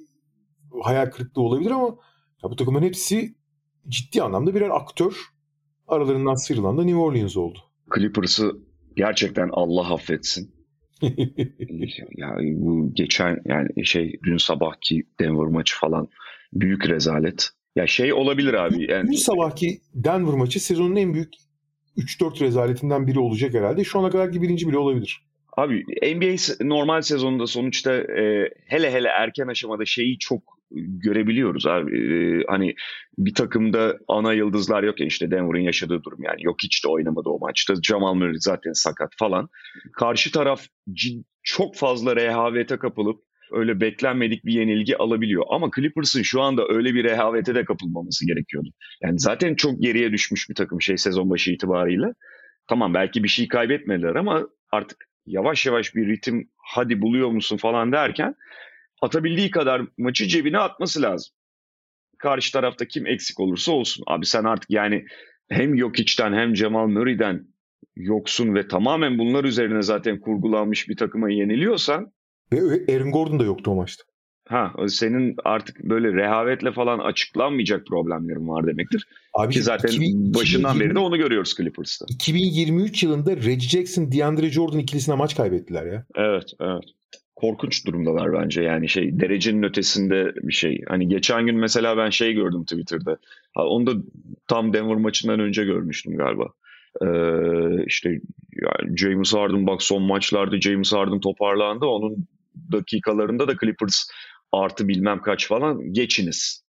[0.83, 1.97] hayal kırıklığı olabilir ama
[2.45, 3.35] ya bu takımın hepsi
[3.89, 5.13] ciddi anlamda birer aktör.
[5.89, 7.59] Aralarından sıyrılan da New Orleans oldu.
[7.95, 8.53] Clippers'ı
[8.97, 10.55] gerçekten Allah affetsin.
[12.17, 16.09] yani bu geçen yani şey dün sabahki Denver maçı falan
[16.53, 17.51] büyük rezalet.
[17.77, 18.91] Ya şey olabilir abi.
[18.91, 19.11] Yani...
[19.11, 21.35] Dün sabahki Denver maçı sezonun en büyük
[21.97, 23.85] 3-4 rezaletinden biri olacak herhalde.
[23.85, 25.23] Şu ana kadarki birinci bile olabilir.
[25.57, 25.85] Abi
[26.17, 31.99] NBA normal sezonunda sonuçta e, hele hele erken aşamada şeyi çok görebiliyoruz abi.
[31.99, 32.75] Ee, hani
[33.19, 37.29] bir takımda ana yıldızlar yok ya işte Denver'ın yaşadığı durum yani yok hiç de oynamadı
[37.29, 37.75] o maçta.
[37.83, 39.49] Jamal Murray zaten sakat falan.
[39.93, 43.21] Karşı taraf cid, çok fazla rehavete kapılıp
[43.53, 45.45] öyle beklenmedik bir yenilgi alabiliyor.
[45.49, 48.69] Ama Clippers'ın şu anda öyle bir rehavete de kapılmaması gerekiyordu.
[49.03, 52.07] Yani zaten çok geriye düşmüş bir takım şey sezon başı itibariyle.
[52.69, 57.93] Tamam belki bir şey kaybetmediler ama artık yavaş yavaş bir ritim hadi buluyor musun falan
[57.93, 58.35] derken
[59.03, 61.33] atabildiği kadar maçı cebine atması lazım.
[62.19, 64.05] Karşı tarafta kim eksik olursa olsun.
[64.07, 65.05] Abi sen artık yani
[65.49, 67.47] hem Jokic'ten hem Cemal Murray'den
[67.97, 72.13] yoksun ve tamamen bunlar üzerine zaten kurgulanmış bir takıma yeniliyorsan
[72.53, 74.05] ve Aaron Gordon da yoktu o maçta.
[74.49, 79.09] Ha, senin artık böyle rehavetle falan açıklanmayacak problemlerin var demektir.
[79.35, 82.07] Abi, Ki zaten 2000, başından 2020, beri de onu görüyoruz Clippers'ta.
[82.09, 86.07] 2023 yılında Reggie Jackson, DeAndre Jordan ikilisine maç kaybettiler ya.
[86.15, 86.85] Evet, evet
[87.41, 90.83] korkunç durumdalar bence yani şey derecenin ötesinde bir şey.
[90.89, 93.19] Hani geçen gün mesela ben şey gördüm Twitter'da.
[93.57, 93.93] Onu da
[94.47, 96.45] tam Denver maçından önce görmüştüm galiba.
[97.03, 98.21] Ee, işte
[98.63, 101.87] yani James Harden bak son maçlarda James Harden toparlandı.
[101.87, 102.29] Onun
[102.73, 104.09] dakikalarında da Clippers
[104.53, 106.65] artı bilmem kaç falan geçiniz.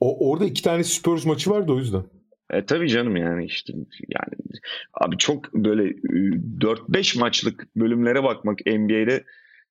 [0.00, 2.02] O orada iki tane Spurs maçı vardı o yüzden.
[2.50, 3.72] E tabii canım yani işte
[4.08, 4.60] yani
[5.00, 9.24] abi çok böyle 4-5 maçlık bölümlere bakmak NBA'de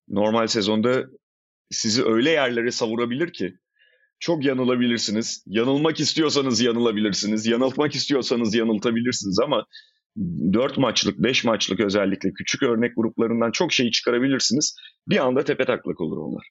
[0.08, 1.04] normal sezonda
[1.70, 3.54] sizi öyle yerlere savurabilir ki
[4.18, 5.44] çok yanılabilirsiniz.
[5.46, 7.46] Yanılmak istiyorsanız yanılabilirsiniz.
[7.46, 9.66] Yanıltmak istiyorsanız yanıltabilirsiniz ama
[10.52, 14.76] 4 maçlık, 5 maçlık özellikle küçük örnek gruplarından çok şey çıkarabilirsiniz.
[15.08, 16.48] Bir anda tepe taklak olur onlar.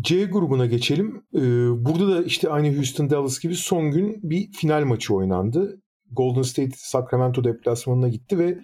[0.00, 1.22] C grubuna geçelim.
[1.34, 1.40] Ee,
[1.84, 5.80] burada da işte aynı Houston Dallas gibi son gün bir final maçı oynandı.
[6.10, 8.58] Golden State Sacramento deplasmanına gitti ve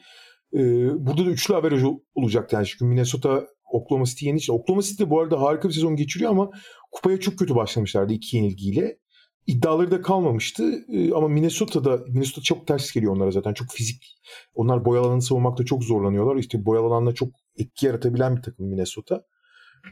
[0.55, 0.59] e,
[1.07, 1.83] burada da üçlü averaj
[2.15, 4.53] olacak yani çünkü Minnesota Oklahoma City yeni için.
[4.53, 6.51] Oklahoma City de bu arada harika bir sezon geçiriyor ama
[6.93, 8.99] kupaya çok kötü başlamışlardı iki yenilgiyle.
[9.47, 14.17] İddiaları da kalmamıştı ee, ama Minnesota'da Minnesota çok ters geliyor onlara zaten çok fizik.
[14.55, 16.37] Onlar boyalı alanı savunmakta çok zorlanıyorlar.
[16.37, 19.25] İşte boyalı alanda çok etki yaratabilen bir takım Minnesota.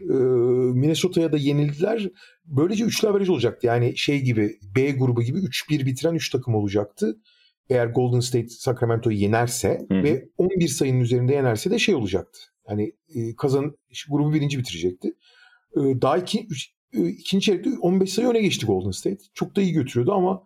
[0.03, 0.15] Ee,
[0.75, 2.11] Minnesota'ya da yenildiler.
[2.45, 3.67] Böylece üçlü averaj olacaktı.
[3.67, 7.17] Yani şey gibi B grubu gibi 3-1 bitiren 3 takım olacaktı
[7.71, 10.03] eğer Golden State Sacramento'yu yenerse Hı.
[10.03, 12.41] ve 11 sayının üzerinde yenerse de şey olacaktı.
[12.69, 13.77] Yani e, kazan
[14.11, 15.09] grubu birinci bitirecekti.
[15.77, 19.25] E, daha iki, üç, e, ikinci çeyrekte 15 sayı öne geçti Golden State.
[19.35, 20.43] Çok da iyi götürüyordu ama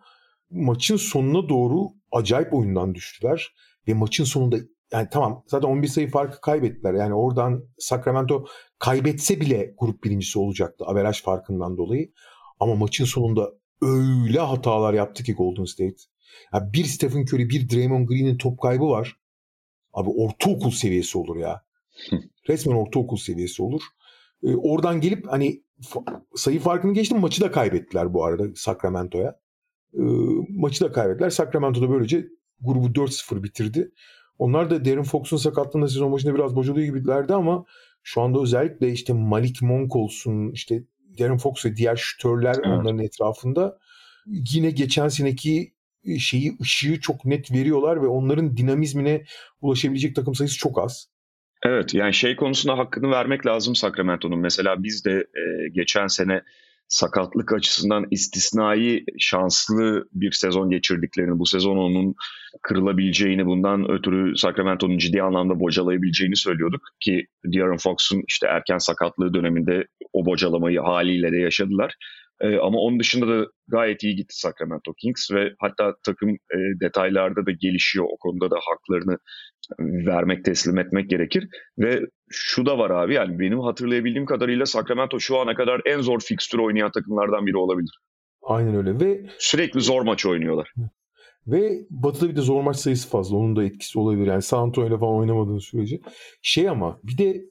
[0.49, 3.55] maçın sonuna doğru acayip oyundan düştüler.
[3.87, 4.57] Ve maçın sonunda
[4.93, 6.93] yani tamam zaten 11 sayı farkı kaybettiler.
[6.93, 8.45] Yani oradan Sacramento
[8.79, 12.11] kaybetse bile grup birincisi olacaktı averaj farkından dolayı.
[12.59, 13.51] Ama maçın sonunda
[13.81, 16.14] öyle hatalar yaptı ki Golden State.
[16.53, 19.17] Ya bir Stephen Curry, bir Draymond Green'in top kaybı var.
[19.93, 21.65] Abi ortaokul seviyesi olur ya.
[22.49, 23.81] Resmen ortaokul seviyesi olur.
[24.43, 25.63] E, oradan gelip hani
[26.35, 29.39] sayı farkını geçtim maçı da kaybettiler bu arada Sacramento'ya.
[29.93, 30.03] E,
[30.49, 31.29] maçı da kaybettiler.
[31.29, 32.27] Sacramento da böylece
[32.61, 33.91] grubu 4-0 bitirdi.
[34.39, 37.65] Onlar da Darren Fox'un sakatlığında sezon başında biraz bocalıyor gibilerdi ama
[38.03, 40.83] şu anda özellikle işte Malik Monk olsun, işte
[41.19, 42.67] Darren Fox ve diğer şütörler evet.
[42.67, 43.79] onların etrafında
[44.25, 45.74] yine geçen seneki
[46.19, 49.23] şeyi ışığı çok net veriyorlar ve onların dinamizmine
[49.61, 51.07] ulaşabilecek takım sayısı çok az.
[51.65, 54.39] Evet yani şey konusunda hakkını vermek lazım Sacramento'nun.
[54.39, 56.41] Mesela biz de e, geçen sene
[56.87, 62.15] sakatlık açısından istisnai şanslı bir sezon geçirdiklerini, bu sezon onun
[62.61, 69.87] kırılabileceğini, bundan ötürü Sacramento'nun ciddi anlamda bocalayabileceğini söylüyorduk ki De'Aaron Fox'un işte erken sakatlığı döneminde
[70.13, 71.95] o bocalamayı haliyle de yaşadılar.
[72.41, 77.45] E, ama onun dışında da gayet iyi gitti Sacramento Kings ve hatta takım e, detaylarda
[77.45, 78.05] da gelişiyor.
[78.05, 79.17] O konuda da haklarını
[79.79, 81.47] vermek, teslim etmek gerekir.
[81.77, 86.19] Ve şu da var abi yani benim hatırlayabildiğim kadarıyla Sacramento şu ana kadar en zor
[86.19, 87.99] fikstür oynayan takımlardan biri olabilir.
[88.43, 90.73] Aynen öyle ve sürekli zor maç oynuyorlar.
[91.47, 93.37] Ve Batı'da bir de zor maç sayısı fazla.
[93.37, 94.27] Onun da etkisi olabilir.
[94.27, 95.99] Yani San Antonio'yla falan oynamadığın sürece.
[96.41, 97.41] Şey ama bir de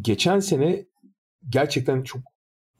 [0.00, 0.86] geçen sene
[1.48, 2.20] gerçekten çok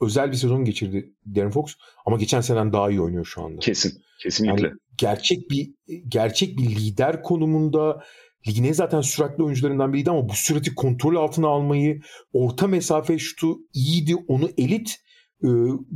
[0.00, 1.74] özel bir sezon geçirdi Darren Fox
[2.06, 3.58] ama geçen seneden daha iyi oynuyor şu anda.
[3.58, 3.92] Kesin.
[4.22, 4.66] Kesinlikle.
[4.66, 5.70] Yani gerçek bir
[6.08, 8.02] gerçek bir lider konumunda
[8.48, 12.00] ligin zaten süratli oyuncularından biriydi ama bu sürati kontrol altına almayı,
[12.32, 14.96] orta mesafe şutu iyiydi, onu elit,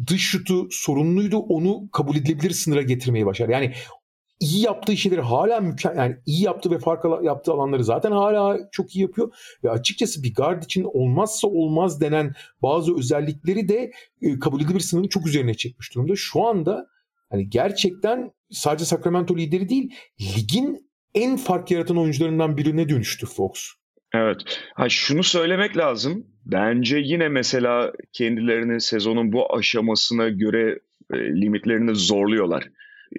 [0.07, 3.49] dış şutu sorunluydu, onu kabul edilebilir sınıra getirmeyi başar.
[3.49, 3.73] Yani
[4.41, 8.97] iyi yaptığı şeyleri hala mükemmel yani iyi yaptığı ve fark yaptığı alanları zaten hala çok
[8.97, 9.33] iyi yapıyor
[9.65, 12.33] ve açıkçası bir guard için olmazsa olmaz denen
[12.63, 13.91] bazı özellikleri de
[14.23, 16.13] e, kabul edilebilir sınırın çok üzerine çekmiş durumda.
[16.17, 16.87] Şu anda
[17.31, 23.53] hani gerçekten sadece Sacramento lideri değil ligin en fark yaratan oyuncularından birine dönüştü Fox.
[24.15, 24.39] Evet.
[24.75, 26.27] Ha şunu söylemek lazım.
[26.47, 30.79] Bence yine mesela kendilerini sezonun bu aşamasına göre
[31.13, 32.69] e, limitlerini zorluyorlar.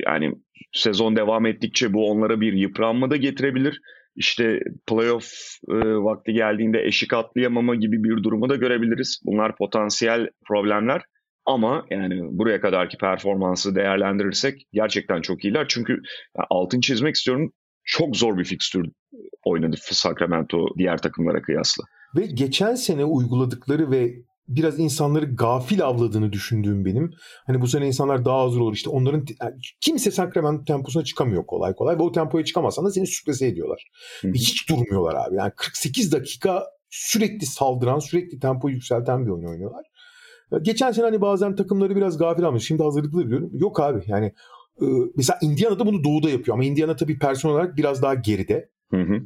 [0.05, 0.33] Yani
[0.71, 3.81] sezon devam ettikçe bu onlara bir yıpranma da getirebilir.
[4.15, 5.31] İşte playoff
[5.69, 9.21] e, vakti geldiğinde eşik atlayamama gibi bir durumu da görebiliriz.
[9.25, 11.01] Bunlar potansiyel problemler.
[11.45, 15.65] Ama yani buraya kadarki performansı değerlendirirsek gerçekten çok iyiler.
[15.67, 16.01] Çünkü
[16.49, 17.51] altın çizmek istiyorum
[17.83, 18.89] çok zor bir fikstür
[19.43, 21.83] oynadı Sacramento diğer takımlara kıyasla.
[22.15, 24.13] Ve geçen sene uyguladıkları ve
[24.49, 27.11] biraz insanları gafil avladığını düşündüğüm benim.
[27.47, 28.73] Hani bu sene insanlar daha hazır olur.
[28.73, 29.25] İşte onların
[29.81, 31.97] kimse Sacramento temposuna çıkamıyor kolay kolay.
[31.97, 33.89] Ve o tempoya çıkamazsan da seni sürpriz ediyorlar.
[34.21, 34.31] Hı-hı.
[34.33, 35.35] Hiç durmuyorlar abi.
[35.35, 39.85] Yani 48 dakika sürekli saldıran, sürekli tempoyu yükselten bir oyun oynuyorlar.
[40.61, 42.67] Geçen sene hani bazen takımları biraz gafil almış.
[42.67, 43.49] Şimdi hazırlıklı diyorum.
[43.53, 44.33] Yok abi yani
[44.81, 44.85] e,
[45.15, 48.69] mesela Indiana'da bunu doğuda yapıyor ama Indiana tabii personel olarak biraz daha geride.
[48.91, 49.19] Hı hı.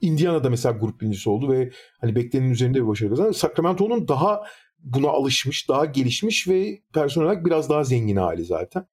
[0.00, 1.70] Indiana'da mesela grup birincisi oldu ve
[2.00, 3.34] hani beklenenin üzerinde bir başarı kazandı.
[3.34, 4.42] Sacramento'nun daha
[4.78, 8.86] buna alışmış, daha gelişmiş ve personel olarak biraz daha zengin hali zaten.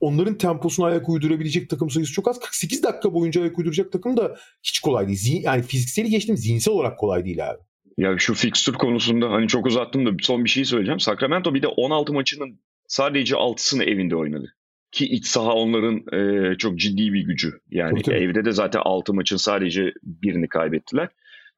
[0.00, 2.40] Onların temposuna ayak uydurabilecek takım sayısı çok az.
[2.40, 5.18] 48 dakika boyunca ayak uyduracak takım da hiç kolay değil.
[5.18, 7.58] Zihin, yani fizikseli geçtim zihinsel olarak kolay değil abi.
[7.98, 11.00] Ya şu fixture konusunda hani çok uzattım da son bir şey söyleyeceğim.
[11.00, 14.54] Sacramento bir de 16 maçının sadece 6'sını evinde oynadı.
[14.92, 17.52] Ki iç saha onların e, çok ciddi bir gücü.
[17.70, 21.08] Yani tabii, evde de zaten 6 maçın sadece birini kaybettiler.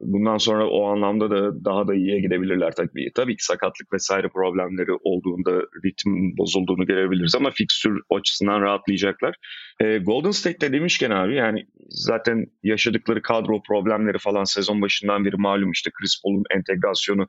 [0.00, 3.10] Bundan sonra o anlamda da daha da iyiye gidebilirler tabii.
[3.14, 9.34] Tabii ki sakatlık vesaire problemleri olduğunda ritim bozulduğunu görebiliriz ama fikstür açısından rahatlayacaklar.
[9.80, 15.70] E, Golden State'te demişken abi yani zaten yaşadıkları kadro problemleri falan sezon başından beri malum
[15.70, 17.26] işte Chris Paul'un entegrasyonu,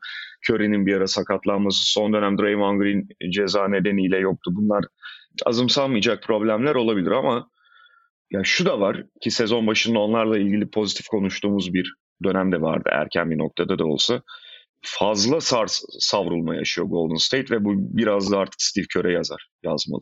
[0.49, 4.51] Curry'nin bir ara sakatlanması, son dönem Draymond Green ceza nedeniyle yoktu.
[4.53, 4.85] Bunlar
[5.45, 7.49] azımsanmayacak problemler olabilir ama
[8.31, 13.31] ya şu da var ki sezon başında onlarla ilgili pozitif konuştuğumuz bir dönemde vardı erken
[13.31, 14.21] bir noktada da olsa.
[14.81, 20.01] Fazla sars savrulma yaşıyor Golden State ve bu biraz da artık Steve Kerr'e yazar, yazmalı.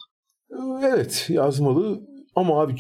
[0.84, 2.02] Evet yazmalı
[2.36, 2.76] ama abi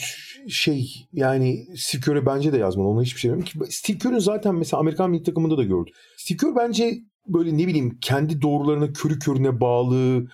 [0.49, 2.87] şey yani Steve Kerr'e bence de yazmalı.
[2.87, 3.71] Ona hiçbir şey demiyorum ki.
[3.71, 5.95] Steve Kerr'ün zaten mesela Amerikan milli takımında da gördük.
[6.17, 6.93] Steve Kerr bence
[7.27, 10.27] böyle ne bileyim kendi doğrularına körü körüne bağlı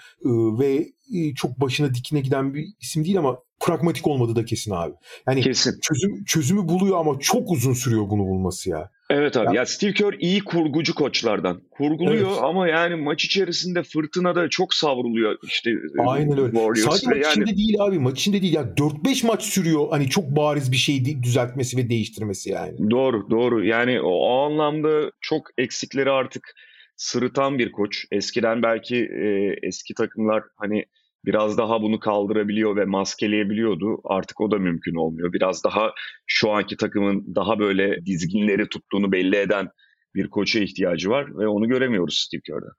[0.60, 0.88] ve
[1.36, 4.93] çok başına dikine giden bir isim değil ama pragmatik olmadığı da kesin abi.
[5.28, 5.80] Yani kesin.
[5.82, 8.91] çözüm çözümü buluyor ama çok uzun sürüyor bunu bulması ya.
[9.10, 9.45] Evet abi.
[9.45, 11.62] Ya, ya Steve Kerr iyi kurgucu koçlardan.
[11.72, 12.43] Kurguluyor evet.
[12.43, 15.72] ama yani maç içerisinde fırtınada çok savruluyor işte.
[16.07, 16.51] Aynen öyle.
[16.51, 17.32] Warriors Sadece maç yani...
[17.32, 17.99] içinde değil abi.
[17.99, 18.53] Maç içinde değil.
[18.53, 19.88] Ya 4-5 maç sürüyor.
[19.89, 22.91] Hani çok bariz bir şey düzeltmesi ve değiştirmesi yani.
[22.91, 23.66] Doğru, doğru.
[23.66, 26.55] Yani o, o anlamda çok eksikleri artık
[26.95, 28.05] sırıtan bir koç.
[28.12, 30.86] Eskiden belki e, eski takımlar hani
[31.26, 34.02] biraz daha bunu kaldırabiliyor ve maskeleyebiliyordu.
[34.04, 35.34] Artık o da mümkün olmuyor.
[35.34, 35.92] Biraz daha
[36.28, 39.68] şu anki takımın daha böyle dizginleri tuttuğunu belli eden
[40.16, 42.74] bir koça ihtiyacı var ve onu göremiyoruz Steve Kerr'den.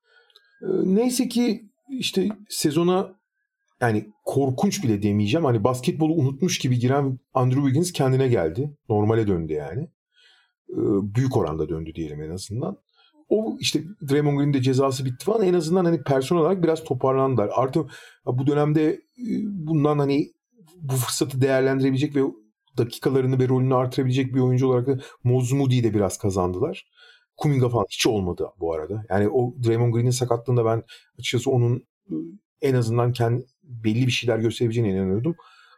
[0.62, 1.62] Ee, neyse ki
[1.98, 3.20] işte sezona
[3.80, 5.44] yani korkunç bile demeyeceğim.
[5.44, 8.76] Hani basketbolu unutmuş gibi giren Andrew Wiggins kendine geldi.
[8.88, 9.82] Normale döndü yani.
[10.70, 10.76] Ee,
[11.14, 12.76] büyük oranda döndü diyelim en azından.
[13.30, 15.42] O işte Draymond Green'in de cezası bitti falan.
[15.42, 17.50] En azından hani personel olarak biraz toparlandılar.
[17.54, 17.90] Artık
[18.26, 18.82] bu dönemde
[19.18, 20.32] e, bundan hani
[20.80, 22.22] bu fırsatı değerlendirebilecek ve
[22.78, 26.86] dakikalarını ve rolünü artırabilecek bir oyuncu olarak da Mozmudi'yi de biraz kazandılar.
[27.36, 29.04] Kuminga falan hiç olmadı bu arada.
[29.10, 30.82] Yani o Draymond Green'in sakatlığında ben
[31.18, 31.76] açıkçası onun
[32.10, 32.14] e,
[32.62, 35.36] en azından kendi belli bir şeyler gösterebileceğine inanıyordum.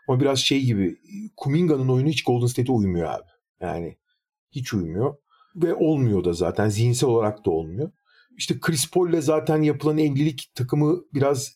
[0.08, 0.96] Ama biraz şey gibi
[1.36, 3.28] Kuminga'nın oyunu hiç Golden State'e uymuyor abi.
[3.60, 3.96] Yani
[4.50, 5.16] hiç uymuyor.
[5.56, 6.68] Ve olmuyor da zaten.
[6.68, 7.90] Zihinsel olarak da olmuyor.
[8.36, 11.52] İşte Chris Paul'le zaten yapılan evlilik takımı biraz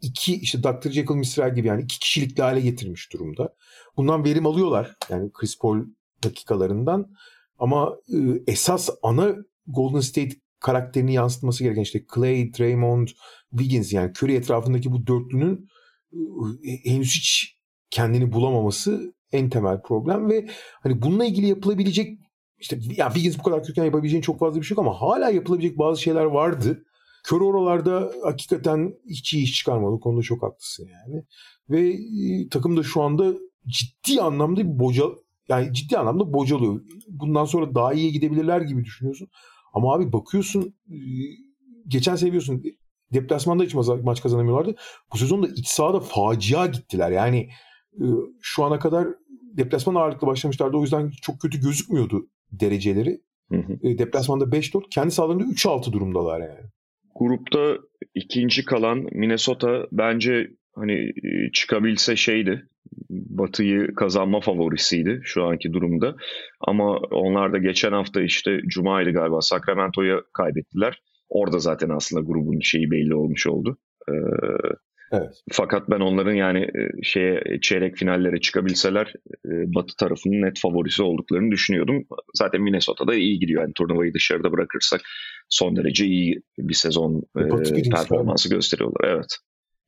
[0.00, 0.90] iki işte Dr.
[0.90, 1.48] Jekyll Mr.
[1.48, 3.54] Gibi yani iki kişilikli hale getirmiş durumda.
[3.96, 4.96] Bundan verim alıyorlar.
[5.10, 5.84] Yani Chris Paul
[6.24, 7.14] dakikalarından.
[7.58, 8.16] Ama e,
[8.46, 9.34] esas ana
[9.66, 13.08] Golden State karakterini yansıtması gereken işte Clay, Draymond,
[13.50, 15.68] Wiggins yani Curry etrafındaki bu dörtlünün
[16.64, 17.58] e, henüz hiç
[17.90, 20.48] kendini bulamaması en temel problem ve
[20.82, 22.18] hani bununla ilgili yapılabilecek
[22.58, 25.78] işte ya Wiggins bu kadar kötü yapabileceğin çok fazla bir şey yok ama hala yapılabilecek
[25.78, 26.84] bazı şeyler vardı.
[27.24, 29.92] Kör oralarda hakikaten hiç iyi iş çıkarmadı.
[29.92, 31.24] O konuda çok haklısın yani.
[31.70, 33.34] Ve e, takım da şu anda
[33.66, 35.04] ciddi anlamda bir boca
[35.48, 36.80] yani ciddi anlamda bocalıyor.
[37.08, 39.28] Bundan sonra daha iyi gidebilirler gibi düşünüyorsun.
[39.72, 40.96] Ama abi bakıyorsun e,
[41.88, 42.62] geçen seviyorsun
[43.12, 44.74] deplasmanda hiç maç kazanamıyorlardı.
[45.12, 47.10] Bu sezon da iç sahada facia gittiler.
[47.10, 47.48] Yani
[47.92, 48.04] e,
[48.40, 49.08] şu ana kadar
[49.56, 50.76] deplasman ağırlıklı başlamışlardı.
[50.76, 53.20] O yüzden çok kötü gözükmüyordu dereceleri.
[53.50, 53.88] Hı hı.
[53.88, 56.70] E, deplasmanda 5-4, kendi sahalarında 3-6 durumdalar yani.
[57.14, 57.78] Grupta
[58.14, 61.12] ikinci kalan Minnesota bence hani
[61.52, 62.68] çıkabilse şeydi.
[63.10, 66.16] Batı'yı kazanma favorisiydi şu anki durumda.
[66.60, 71.02] Ama onlar da geçen hafta işte Cuma'ydı galiba Sacramento'ya kaybettiler.
[71.28, 73.78] Orada zaten aslında grubun şeyi belli olmuş oldu.
[74.08, 74.12] Ee,
[75.12, 75.42] evet.
[75.52, 79.12] Fakat ben onların yani e, şeye çeyrek finallere çıkabilseler
[79.46, 82.04] e, Batı tarafının net favorisi olduklarını düşünüyordum.
[82.34, 83.62] Zaten Minnesota'da iyi gidiyor.
[83.62, 85.00] Yani turnuvayı dışarıda bırakırsak
[85.48, 89.08] son derece iyi bir sezon e, performansı gösteriyorlar.
[89.08, 89.36] Evet.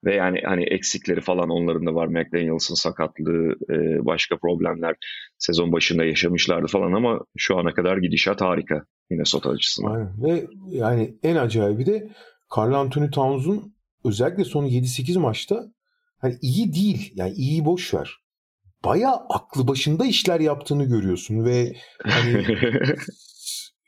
[0.05, 2.07] Ve yani hani eksikleri falan onların da var.
[2.07, 4.97] McDaniels'ın sakatlığı, e, başka problemler
[5.39, 9.95] sezon başında yaşamışlardı falan ama şu ana kadar gidişat harika Minnesota açısından.
[9.95, 10.23] Aynen.
[10.23, 12.09] Ve yani en acayibi de
[12.57, 15.64] Carl Anthony Towns'un özellikle son 7-8 maçta
[16.18, 17.12] hani iyi değil.
[17.14, 18.16] Yani iyi boş ver.
[18.84, 22.46] Baya aklı başında işler yaptığını görüyorsun ve hani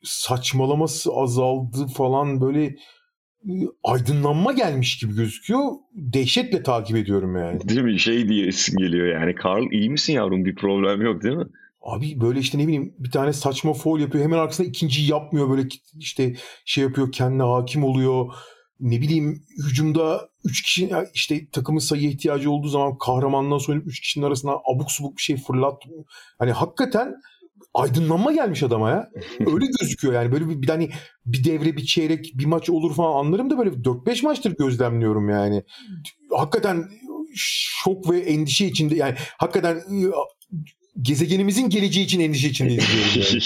[0.03, 2.77] saçmalaması azaldı falan böyle
[3.85, 5.61] aydınlanma gelmiş gibi gözüküyor.
[5.95, 7.69] Dehşetle takip ediyorum yani.
[7.69, 7.99] Değil mi?
[7.99, 9.35] Şey diye isim geliyor yani.
[9.45, 10.45] Carl iyi misin yavrum?
[10.45, 11.47] Bir problem yok değil mi?
[11.83, 14.25] Abi böyle işte ne bileyim bir tane saçma foul yapıyor.
[14.25, 15.51] Hemen arkasında ikinciyi yapmıyor.
[15.51, 16.35] Böyle işte
[16.65, 18.35] şey yapıyor kendine hakim oluyor.
[18.83, 24.25] Ne bileyim hücumda 3 kişi işte takımın sayı ihtiyacı olduğu zaman kahramandan sonra 3 kişinin
[24.25, 25.83] arasına abuk subuk bir şey fırlat.
[26.39, 27.15] Hani hakikaten
[27.75, 29.11] aydınlanma gelmiş adama ya.
[29.41, 30.33] Öyle gözüküyor yani.
[30.33, 30.91] Böyle bir, bir hani
[31.27, 35.63] bir devre, bir çeyrek, bir maç olur falan anlarım da böyle 4-5 maçtır gözlemliyorum yani.
[36.31, 36.89] Hakikaten
[37.35, 40.13] şok ve endişe içinde yani hakikaten ıı,
[41.03, 42.85] gezegenimizin geleceği için endişe içindeyiz
[43.17, 43.41] yani.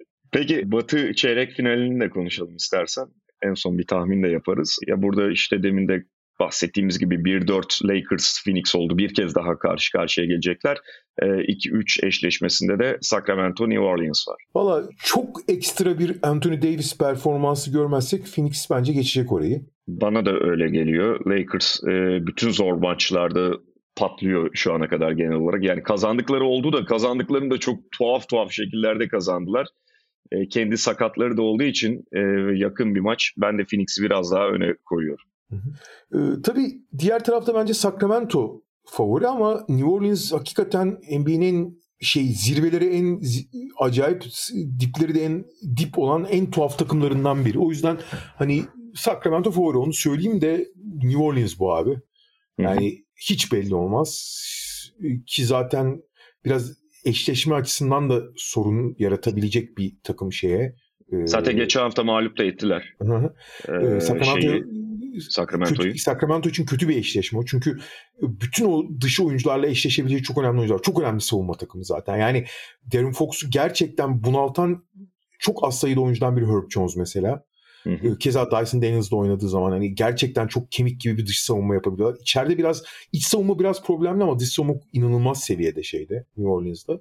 [0.32, 3.06] Peki Batı çeyrek finalini de konuşalım istersen.
[3.42, 4.78] En son bir tahmin de yaparız.
[4.86, 6.04] Ya burada işte demin de
[6.40, 8.98] bahsettiğimiz gibi 1-4 Lakers Phoenix oldu.
[8.98, 10.78] Bir kez daha karşı karşıya gelecekler.
[11.22, 14.36] 2-3 ee, eşleşmesinde de Sacramento New Orleans var.
[14.54, 19.62] Valla çok ekstra bir Anthony Davis performansı görmezsek Phoenix bence geçecek orayı.
[19.88, 21.26] Bana da öyle geliyor.
[21.26, 23.56] Lakers e, bütün zor maçlarda
[23.96, 25.64] patlıyor şu ana kadar genel olarak.
[25.64, 29.66] Yani kazandıkları oldu da kazandıklarını da çok tuhaf tuhaf şekillerde kazandılar.
[30.32, 32.20] E, kendi sakatları da olduğu için e,
[32.56, 33.32] yakın bir maç.
[33.36, 35.24] Ben de Phoenix'i biraz daha öne koyuyorum.
[35.50, 36.38] Hı hı.
[36.38, 43.20] E, tabii diğer tarafta bence Sacramento favori ama New Orleans hakikaten NBA'nin şey zirveleri en
[43.78, 44.24] acayip
[44.80, 45.44] dipleri de en
[45.76, 47.58] dip olan en tuhaf takımlarından biri.
[47.58, 47.98] O yüzden
[48.36, 48.64] hani
[48.94, 50.68] Sacramento favori onu söyleyeyim de
[51.02, 51.96] New Orleans bu abi.
[52.58, 54.36] Yani hiç belli olmaz.
[55.26, 56.02] Ki zaten
[56.44, 56.72] biraz
[57.06, 60.76] eşleşme açısından da sorun yaratabilecek bir takım şeye.
[61.24, 62.94] Zaten ee, geçen hafta mağlup da ettiler.
[63.02, 63.34] Hı
[63.68, 64.64] Ee, Sacramento şeyi,
[65.20, 65.88] Sacramento'yu.
[65.88, 67.44] Kötü, Sacramento için kötü bir eşleşme o.
[67.44, 67.78] Çünkü
[68.22, 70.82] bütün o dışı oyuncularla eşleşebileceği çok önemli oyuncular.
[70.82, 72.16] Çok önemli savunma takımı zaten.
[72.16, 72.44] Yani
[72.92, 74.84] Darren Fox'u gerçekten bunaltan
[75.38, 77.44] çok az sayıda oyuncudan biri Herb Jones mesela.
[77.86, 78.08] Hı hı.
[78.08, 82.18] Ee, keza Dyson Daniels'da oynadığı zaman hani gerçekten çok kemik gibi bir dış savunma yapabiliyorlar.
[82.20, 82.82] İçeride biraz
[83.12, 86.94] iç savunma biraz problemli ama dış savunma inanılmaz seviyede şeyde New Orleans'da.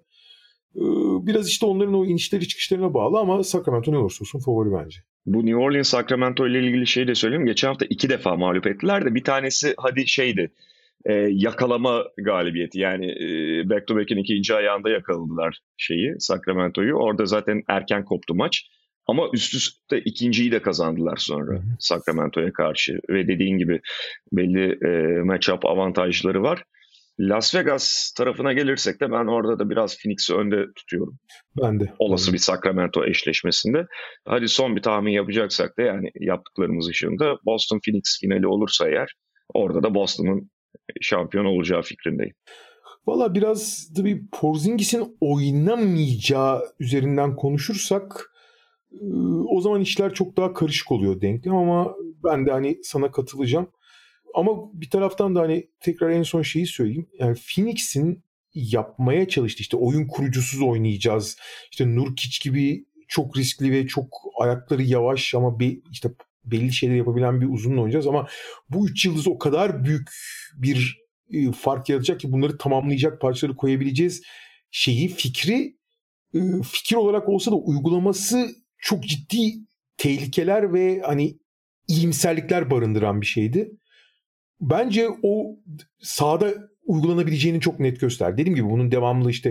[0.76, 0.82] Ee,
[1.28, 5.00] biraz işte onların o inişleri çıkışlarına bağlı ama Sacramento ne olursa olsun favori bence.
[5.26, 7.46] Bu New Orleans Sacramento ile ilgili şey de söyleyeyim.
[7.46, 10.52] Geçen hafta iki defa mağlup ettiler de bir tanesi hadi şeydi
[11.06, 12.80] e, yakalama galibiyeti.
[12.80, 16.96] Yani e, back to back'in ikinci ayağında yakaladılar şeyi Sacramento'yu.
[16.96, 18.68] Orada zaten erken koptu maç.
[19.08, 23.00] Ama üst üste ikinciyi de kazandılar sonra Sacramento'ya karşı.
[23.10, 23.82] Ve dediğin gibi
[24.32, 26.64] belli e, matchup avantajları var.
[27.20, 31.20] Las Vegas tarafına gelirsek de ben orada da biraz Phoenix'i önde tutuyorum.
[31.62, 31.94] Ben de.
[32.00, 33.88] Olası bir Sacramento eşleşmesinde.
[34.26, 39.14] Hadi son bir tahmin yapacaksak da yani yaptıklarımız ışığında Boston Phoenix finali olursa eğer
[39.54, 40.50] orada da Boston'un
[41.02, 42.36] şampiyon olacağı fikrindeyim.
[43.08, 48.32] Valla biraz da bir Porzingis'in oynamayacağı üzerinden konuşursak
[49.50, 53.68] o zaman işler çok daha karışık oluyor denklem ama ben de hani sana katılacağım.
[54.34, 57.08] Ama bir taraftan da hani tekrar en son şeyi söyleyeyim.
[57.20, 58.24] Yani Phoenix'in
[58.54, 59.62] yapmaya çalıştı.
[59.62, 61.38] İşte oyun kurucusuz oynayacağız.
[61.72, 64.08] İşte Nurkic gibi çok riskli ve çok
[64.40, 66.10] ayakları yavaş ama be, işte
[66.46, 68.28] belli şeyler yapabilen bir uzunla oynayacağız ama
[68.70, 70.10] bu üç yıldız o kadar büyük
[70.54, 74.22] bir e, fark yaratacak ki bunları tamamlayacak parçaları koyabileceğiz
[74.72, 75.78] şeyi fikri
[76.34, 78.56] e, fikir olarak olsa da uygulaması
[78.86, 79.54] çok ciddi
[79.98, 81.38] tehlikeler ve hani
[81.88, 83.72] iyimserlikler barındıran bir şeydi.
[84.62, 85.56] Bence o
[86.00, 86.54] sahada
[86.86, 88.38] uygulanabileceğini çok net göster.
[88.38, 89.50] Dediğim gibi bunun devamlı işte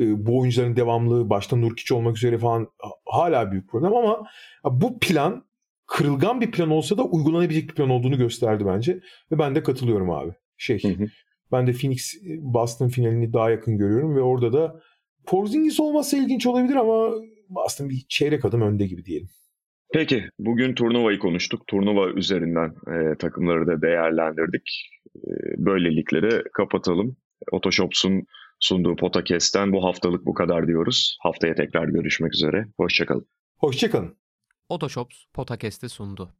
[0.00, 2.68] e, bu oyuncuların devamlı başta Nurkic olmak üzere falan
[3.06, 4.26] hala büyük problem ama
[4.64, 5.44] bu plan
[5.86, 9.00] kırılgan bir plan olsa da uygulanabilecek bir plan olduğunu gösterdi bence.
[9.32, 10.32] Ve ben de katılıyorum abi.
[10.56, 11.06] Şey, hı hı.
[11.52, 14.80] ben de Phoenix Boston finalini daha yakın görüyorum ve orada da
[15.26, 17.10] Porzingis olmasa ilginç olabilir ama
[17.48, 19.28] Boston bir çeyrek adım önde gibi diyelim.
[19.92, 21.66] Peki bugün turnuvayı konuştuk.
[21.66, 24.90] Turnuva üzerinden e, takımları da değerlendirdik.
[25.16, 27.16] E, böylelikleri kapatalım.
[27.52, 28.26] Otoshops'un
[28.60, 31.18] sunduğu Potakest'ten bu haftalık bu kadar diyoruz.
[31.20, 32.66] Haftaya tekrar görüşmek üzere.
[32.76, 33.26] Hoşçakalın.
[33.56, 34.16] Hoşçakalın.
[34.68, 36.34] Otoshops Potakest'i sundu.